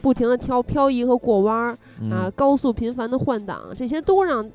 [0.00, 4.48] 不停的挑漂移和过弯儿嗯啊，高速频繁的换挡，这些都让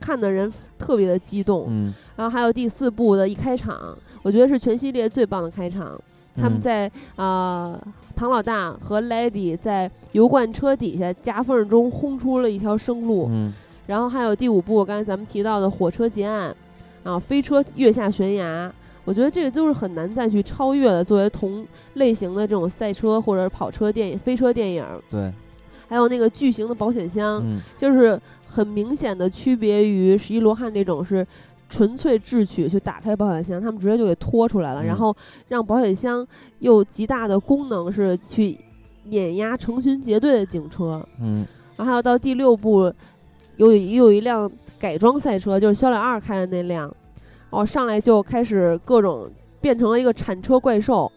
[0.00, 1.66] 看的人特别的激动。
[1.68, 5.98] 嗯，然后还有第四部的一开场，我觉得是全系列最棒的开场。
[6.36, 7.80] 他们嗯在啊、
[8.14, 13.28] 唐老大和 Lady 在油罐车底下夹缝中轰出了一条生路。
[13.30, 13.52] 嗯
[13.86, 16.52] 然后还有第五部，刚才咱们提到的火车劫案，
[17.04, 18.70] 啊，飞车跃下悬崖，
[19.06, 21.02] 我觉得这个都是很难再去超越的。
[21.02, 25.32] 作为同类型的这种赛车或者跑车电影、飞车电影，对，
[25.88, 31.26] 还有那个巨型的保险箱，嗯就是很明显的区别于十一罗汉这种是
[31.70, 35.16] 纯粹智取去打开保险箱，他们直接就给拖出来了，嗯然后
[35.48, 36.26] 让保险箱
[36.58, 38.58] 又极大的功能是去
[39.04, 41.00] 碾压成群结队的警车。
[41.20, 41.46] 嗯
[41.76, 42.92] 然后还有到第六部，
[43.56, 46.90] 有有一辆改装赛车，就是肖两二开的那辆，
[47.50, 49.30] 哦，上来就开始各种
[49.60, 51.10] 变成了一个铲车怪兽，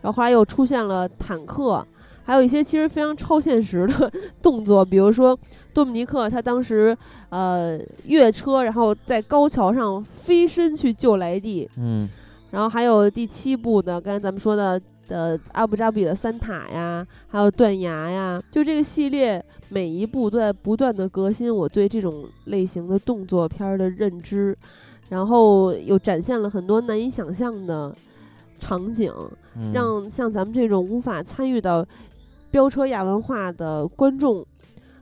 [0.00, 1.86] 然后后来又出现了坦克，
[2.24, 4.12] 还有一些其实非常超现实的
[4.42, 5.38] 动作，比如说
[5.72, 6.96] 多米尼克他当时
[7.28, 12.08] 呃越车，然后在高桥上飞身去救莱蒂，嗯
[12.50, 24.56] 然后还有第七部的，刚才咱们说的，呃，阿布扎比的三塔呀，还有断崖呀，就这个系列每一部都在不断的革新我对这种类型的动作片儿的认知，
[25.08, 27.94] 然后又展现了很多难以想象的
[28.58, 29.12] 场景，
[29.56, 31.86] 嗯，让像咱们这种无法参与到
[32.50, 34.44] 飙车亚文化的观众，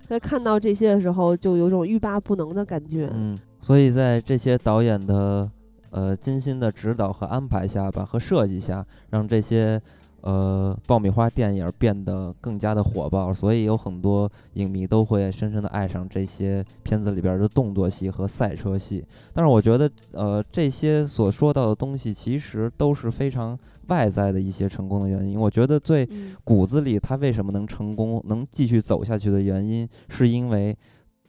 [0.06, 3.10] 在看到这些的时候，就有种欲罢不能的感觉。
[3.14, 5.48] 嗯，所以在这些导演的
[5.90, 9.80] 呃精心的指导和安排下吧，和设计下，让这些
[10.24, 19.04] 呃爆米花电影变得更加的火爆，所以有很多影迷都会深深的爱上这些片子里边的动作戏和赛车戏。
[19.34, 23.58] 但是我觉得，呃，这些所说到的东西其实都是非常
[23.88, 25.38] 外在的一些成功的原因。
[25.38, 30.74] 我觉得最嗯骨子里，他为什么能成功、能继续走下去的原因，是因为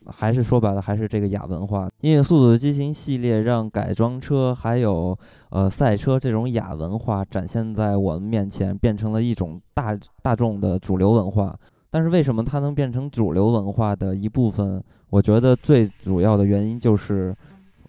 [0.08, 1.90] 还是说白了，还是这个亚文化。
[2.02, 5.18] 因为《速度与激情》系列让改装车还有
[5.50, 11.58] 呃赛车这种亚文化展现在我们面前，变成了一种大大众的主流文化。
[11.90, 14.84] 但是为什么它能变成主流文化的一部分？
[15.10, 17.34] 我觉得最主要的原因就是，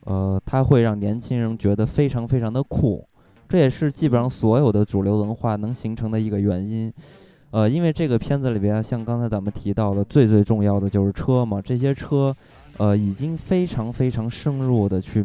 [0.04, 3.04] 呃，它会让年轻人觉得非常非常的酷。
[3.48, 6.92] 这也是基本上所有的主流文化能形成的一个原因。
[7.50, 11.60] 呃，因为这个片子里边，像刚才咱们提到的，最最重要的就是车嘛。
[11.62, 12.34] 这些车，
[12.76, 15.24] 呃，已经非常非常深入的去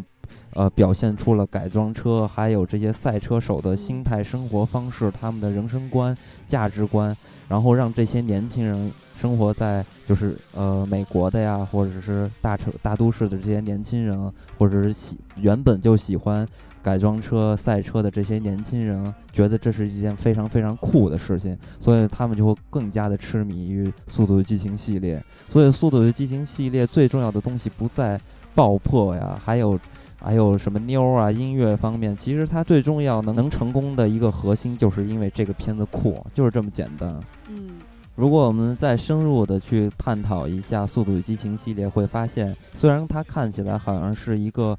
[0.53, 6.15] 呃，表现出了改装车还有这些赛车手的心态、生活方式、他们的人生观、
[6.47, 7.15] 价值观，
[7.47, 16.47] 然后让这些年轻人生活在就是呃美国的呀，或者是大城大都市的这些年轻人，或者是喜原本就喜欢
[16.81, 25.23] 改装车、赛车的这些年轻人，觉得这是一件非常非常酷的事情，所以他们就会更加的痴迷于《速度与激情》系列。
[25.49, 28.19] 所以，《速度与激情》系列最重要的东西不在
[28.55, 29.79] 爆破呀，还有。
[30.23, 31.31] 还有什么妞啊？
[31.31, 37.19] 音乐方面，其实它最重要能能成功的一个核心，就是因为这个片子酷，就是这么简单。
[37.49, 37.79] 嗯，
[38.15, 44.77] 如果我们再深入的去探讨一下《速度与激情》系列，会发现，虽然它看起来好像是一个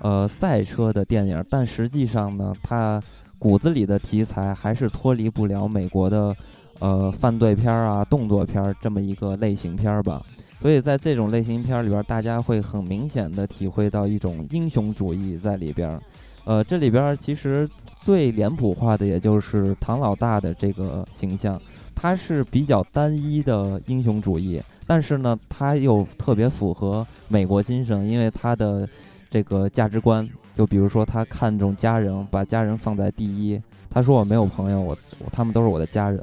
[0.00, 3.02] 呃赛车的电影，但实际上呢，它
[3.38, 6.34] 骨子里的题材还是脱离不了美国的
[6.78, 10.22] 呃犯罪片儿啊、动作片儿这么一个类型片儿吧。
[10.60, 16.00] 所以在这种类型片儿里边，大家会很明显的体会到一种英雄主义在里边。
[16.44, 17.68] 呃，这里边其实
[18.00, 21.60] 最脸谱化的也就是唐老大的这个形象，
[21.94, 28.88] 他是比较单一的英雄主义，但是呢，他又特别符合美国精神，因为他的
[29.30, 33.60] 这个价值观，就比如说他看重家人，把家人放在第一。
[33.90, 34.96] 他说我没有朋友，我
[35.32, 36.20] 他们都是我的家人。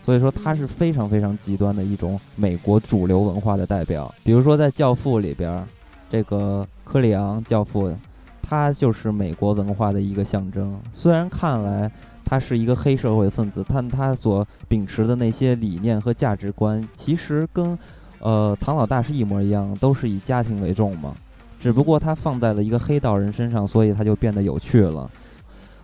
[0.00, 4.10] 所以说，他是非常非常极端的一种美国主流文化的代表。
[4.24, 5.62] 比如说，在《教父》里边，
[6.08, 7.94] 这个科里昂教父，
[8.40, 10.80] 他就是美国文化的一个象征。
[10.94, 11.90] 虽然看来
[12.24, 17.78] 他是一个黑社会分子，但他所秉持的那些理念和价值观，其实跟
[18.20, 21.14] 呃唐老大是一模一样，都是以家庭为重嘛。
[21.58, 25.10] 只不过他放在了一个黑道人身上，所以他就变得有趣了。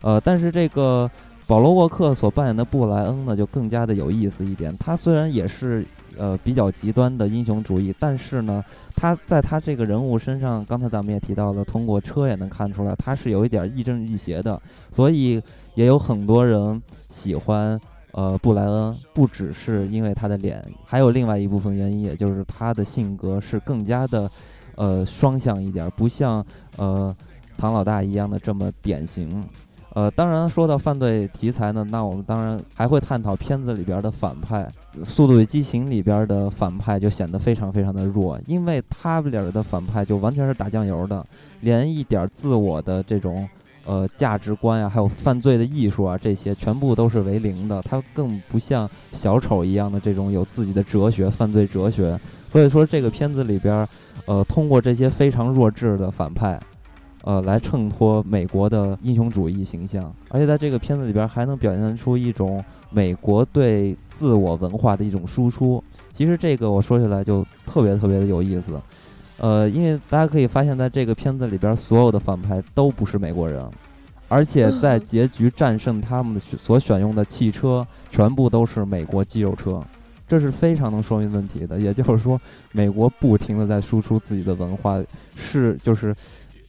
[0.02, 1.10] 呃，但是这个。
[1.46, 4.74] 保罗沃克所扮演的布莱恩呢，就更加的有意思一点。
[4.78, 5.84] 他虽然也是
[6.16, 8.64] 呃比较极端的英雄主义，但是呢，
[8.96, 14.58] 他在他这个人物身上，刚才咱们也提到了，通过车也能看出来，他是有一点亦正亦邪的。
[14.90, 15.38] 所以
[15.74, 17.78] 也有很多人喜欢
[18.12, 24.30] 呃布莱恩，不只是因为他的脸，还有另外一部分原因，也就是他的性格是更加的
[24.76, 26.44] 呃双向一点，不像
[26.76, 27.14] 呃
[27.56, 29.44] 唐老大一样的这么典型。
[29.94, 34.68] 呃，当然说到犯罪题材呢，那我们当然还会探讨片子里边的反派，
[35.04, 41.24] 《速度与激情》里边的反派就显得非常非常的弱，因为他们里的反派就完全是打酱油的，
[41.60, 43.48] 连一点自我的这种
[43.84, 47.80] 呃价值观呀，还有犯罪的艺术啊，这些全部都是为零的。
[47.82, 52.18] 他更不像小丑一样的这种有自己的哲学、犯罪哲学。
[52.50, 53.86] 所以说，这个片子里边，
[54.26, 56.60] 呃，通过这些非常弱智的反派。
[57.26, 65.82] 呃，来衬托美国的英雄主义形象，而且在这个片子里边还能表现出一种美国对自我文化的一种输出。
[66.12, 68.78] 其实这个我说起来就特别特别的有意思，
[69.38, 73.66] 呃，因为大家可以发现，在这个片子里边，所有的反派都不是美国人，
[74.28, 79.82] 而且在结局战胜他们的所选用的汽车全部都是美国肌肉车，
[80.26, 81.78] 这是非常能说明问题的。
[81.78, 82.40] 也就是说，
[82.72, 85.02] 美国不停的在输出自己的文化，
[85.36, 86.14] 是就是。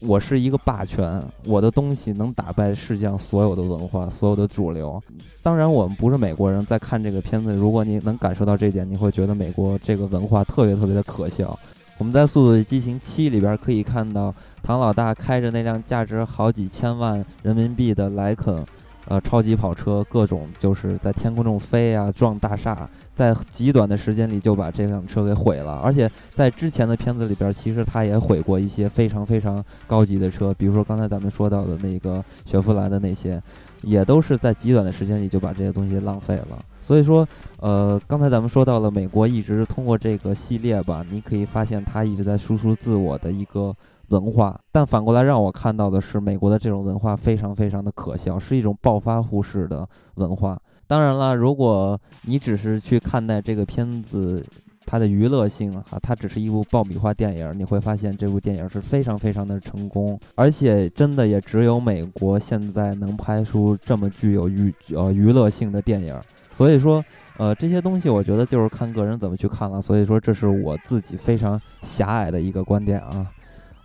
[0.01, 5.01] 我是一个霸权，我的东西能打败世界上所有的文化，所有的主流。
[5.41, 11.57] 当然，我们不是美国人，在看这个片子，如果你能感受到这点，你会觉得美国这个文化特别特别的可笑。
[11.97, 18.63] 我们在《速度与激情七》里边可以看到，唐老大开着那辆价值好几千万人民币的莱肯，
[19.07, 22.87] 呃，超级跑车，各种就是在天空中飞啊，撞大厦。
[23.15, 33.41] 在极短的时间里就把这辆车给毁了，而且在之前的片子里边，其实他也毁过一些非常非常高级的车，比如说刚才咱们说到的那个雪佛兰的那些，
[33.83, 36.59] 也都是在极短的时间里就把这些东西浪费了。
[36.81, 37.27] 所以说，
[37.61, 43.73] 呃，刚才咱们说到了美国一直通过这个系列吧，你可以发现他一直在输出自我的一个
[44.09, 50.59] 文化，但反过来让我看到的是，美国的这种文化非常非常的可笑，是一种暴发户式的文化。
[50.87, 54.45] 当然了，如果你只是去看待这个片子，
[54.85, 66.15] 它的娱乐性哈，它只是一部爆米花电影，你会发现这部电影是非常非常的成功，而且真的也只有美国现在能拍出这么具有娱呃娱乐性的电影。
[66.55, 67.03] 所以说，
[67.37, 69.81] 呃，这些东西我觉得就是看个人怎么去看了。
[69.81, 73.25] 所以说，这是我自己非常狭隘的一个观点啊，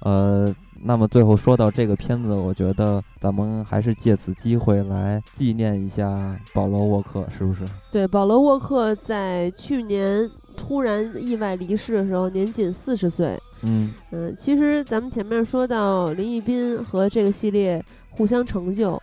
[0.01, 0.55] 呃。
[0.83, 7.61] 那么最后说到这个片子，我觉得咱们还是借此机会来纪念一下保罗沃克，是不是？
[7.93, 13.39] 对，保罗沃克在去年突然意外离世的时候，年仅四十岁。
[13.63, 18.99] 嗯嗯，其实咱们前面说到林一斌和这个系列互相成就，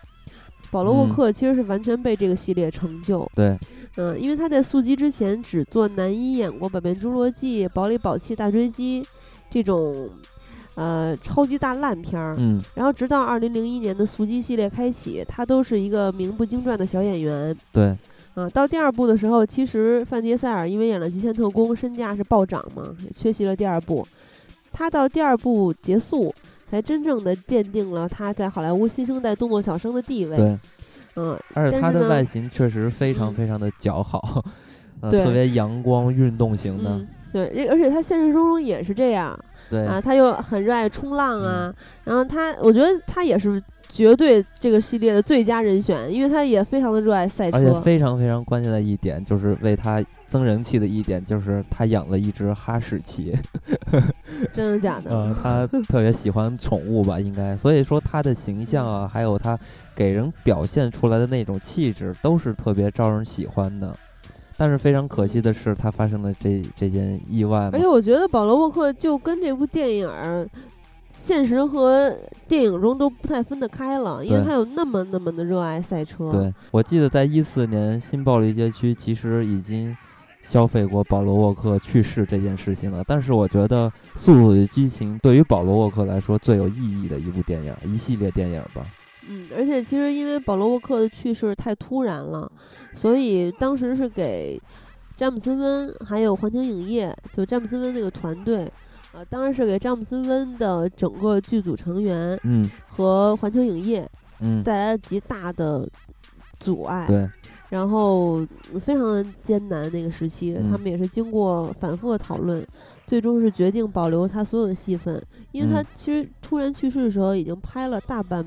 [0.71, 3.29] 保罗沃克其实是完全被这个系列成就。
[3.35, 3.55] 对，
[3.97, 9.03] 嗯，因为他在速激之前只做男一，演过《百变侏罗纪》《堡垒宝气大追击》
[9.47, 10.09] 这种。
[10.77, 12.35] 呃超级大烂片儿。
[12.37, 17.55] 嗯然后直到二零零一年的《速激》系列开启，他都是一个名不经传的小演员。
[17.73, 17.97] 对，
[18.35, 24.07] 啊，到第二部的时候，其实范迪塞尔因为演了《极限特工》，身价是暴涨嘛，也缺席了第二部。
[24.71, 26.31] 他到第二部结束，
[26.69, 30.37] 才真正的奠定了他在好莱坞新生代动作小生的地位。
[30.37, 30.59] 对，
[31.15, 34.45] 嗯，而且他的外形确实非常嗯非常的姣好，
[35.01, 37.07] 呃，特别阳光运动型的，嗯，
[37.45, 39.37] 对，而且他现实中也是这样
[39.69, 41.75] 对，啊，他又很热爱冲浪啊，嗯
[42.05, 47.81] 然后他，我觉得他也是绝对这个系列的最佳人选，因为他也非常的热爱赛而且车。
[47.81, 53.37] 非常非常关键的一点就是为他增人气的一点就是他养了一只哈士奇，
[54.53, 55.09] 真的假的？
[55.11, 59.57] 呃，他特别喜欢宠物吧，应该，所以说他的形象啊，还有他
[59.95, 63.95] 给人表现出来的那种气质，都是特别招人喜欢的。
[64.57, 70.47] 但是非常可惜的是，他发生了这这件意外而且，我觉得保罗沃克就跟这部电影儿，
[71.15, 72.11] 现实和
[72.47, 76.31] 电影中都不太分得开了，因为他有那么那么的热爱赛车。
[76.31, 79.95] 对我记得在一四年新暴力街区其实已经
[80.41, 88.81] 消费过保罗沃克去世这件事情了，但是我觉得《速度与激情》对于保罗沃克来说最有意义的一部电影，一系列电影吧。
[89.29, 92.49] 嗯，而且其实因为保罗沃克的去世太突然了，
[92.93, 94.61] 所以当时是给
[95.15, 98.71] 詹姆斯温还有环球影业，就詹姆斯温那个团队，
[99.13, 104.09] 呃，当然是给詹姆斯温的整个剧组成员嗯和环球影业
[104.39, 105.87] 嗯，带来了极大的
[106.59, 107.05] 阻碍。
[107.07, 107.29] 对，
[107.69, 108.45] 然后
[108.79, 112.65] 非常艰难那个时期，嗯他们也是经过反复的讨论，
[113.05, 115.21] 最终是决定保留他所有的戏份，
[115.51, 118.45] 因为他嗯其实突然去世的时候已经拍了大半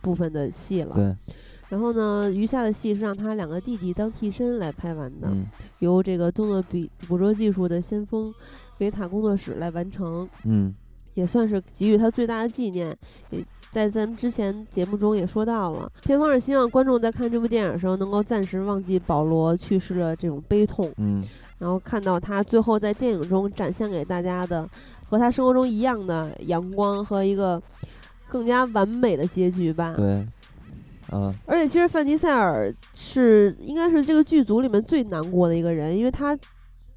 [0.00, 0.94] 部分的戏了。
[0.94, 1.16] 对，
[1.68, 5.46] 然后呢，余下的戏是让他两个弟弟当替身来拍完的，嗯。
[5.80, 8.32] 由这个动作比捕捉技术的先锋
[8.78, 10.74] 维塔工作室来完成，嗯。
[11.14, 12.96] 也算是给予他最大的纪念。
[13.30, 21.22] 也在咱们之前节目中也说到了，片方是希望观众在看这部电影的时候，能够暂时忘记保罗去世的这种悲痛，嗯。
[21.58, 24.68] 然后看到他最后在电影中展现给大家的
[25.04, 27.60] 和他生活中一样的阳光和一个
[28.28, 29.94] 更加完美的结局吧。
[29.96, 30.26] 对，
[31.10, 36.36] 啊而且其实范迪塞尔是应该是这个剧组里面最难过的一个人，因为他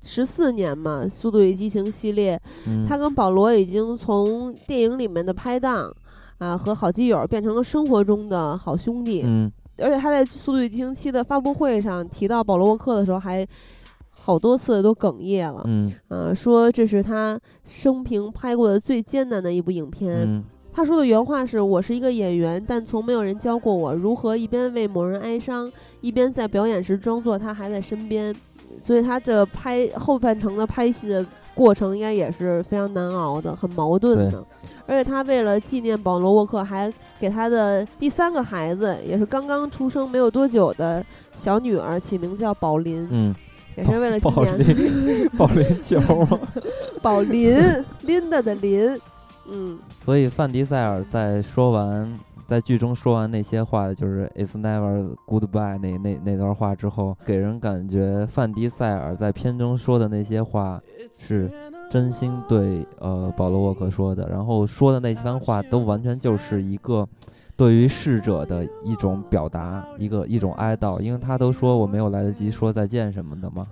[0.01, 5.93] 十四年嘛，《速度与激情》系列，嗯，他跟保罗已经从电影里面的拍档
[6.37, 9.23] 啊和好基友变成了生活中的好兄弟。
[9.25, 9.51] 嗯
[9.81, 13.47] 而且他在《速度与激情七》的发布会上提到保罗沃克的时候，还
[14.21, 20.13] 好多次都哽咽了，嗯啊，说这是他生平拍过的最艰难的一部影片。
[20.27, 28.33] 嗯他说的原话是：“我是一个演员，但从没有人教过我如何一边为某人哀伤，一边在表演时装作他还在身边。”
[28.83, 34.45] 所以他的拍后半程的拍戏的过程应该也是非常难熬的，很矛盾的。
[34.85, 41.03] 而且他为了纪念保罗沃克，还给他的第三个孩子，也是刚刚出生没有多久的
[41.35, 43.35] 小女儿起名叫宝林，嗯，
[43.79, 46.39] 也是为了纪保念龄保龄球嘛。
[47.01, 47.53] 宝林
[48.05, 48.99] ，Linda 的林。
[49.51, 60.79] 嗯，所以范迪塞尔在说完在剧中说完那些话，就是 "It's never goodbye" 那那那段话之后，给人感觉范迪塞尔在片中说的那些话
[61.17, 61.49] 是
[61.89, 67.07] 真心对呃保罗沃克说的，然后说的那番话都完全就是一个
[67.59, 73.67] 对于逝者的一种表达，一个一种哀悼，因为他都说我没有来得及说再见什么的嘛，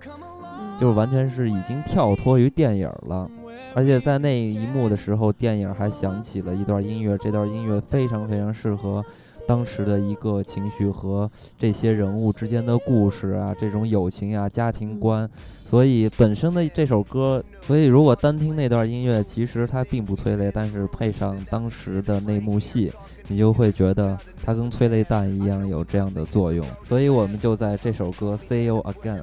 [0.78, 3.26] 就是完全是已经跳脱于电影了。
[3.74, 9.02] 而且在那一幕的时候，电影还响起了一段音乐，这段音乐非常非常适合
[9.48, 15.28] 当时的一个情绪和这些人物之间的故事啊，这种友情啊、家庭观。
[15.64, 22.92] 所以本身的这首歌，所以如果单听那段音乐，其实它并不催泪，但是配上当时的那幕戏，
[23.26, 26.66] 你就会觉得它跟催泪弹一样有这样的作用。
[26.86, 29.20] 所以我们就在这首歌《See You Again》。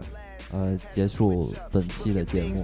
[0.52, 2.64] 呃，结束本期的节目。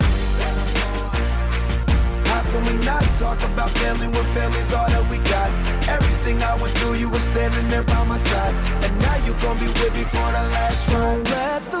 [2.51, 5.49] Can we not talk about family when family's all that we got?
[5.87, 8.53] Everything I went through, you were standing there by my side.
[8.83, 11.80] And now you gon' be with me for the last ride.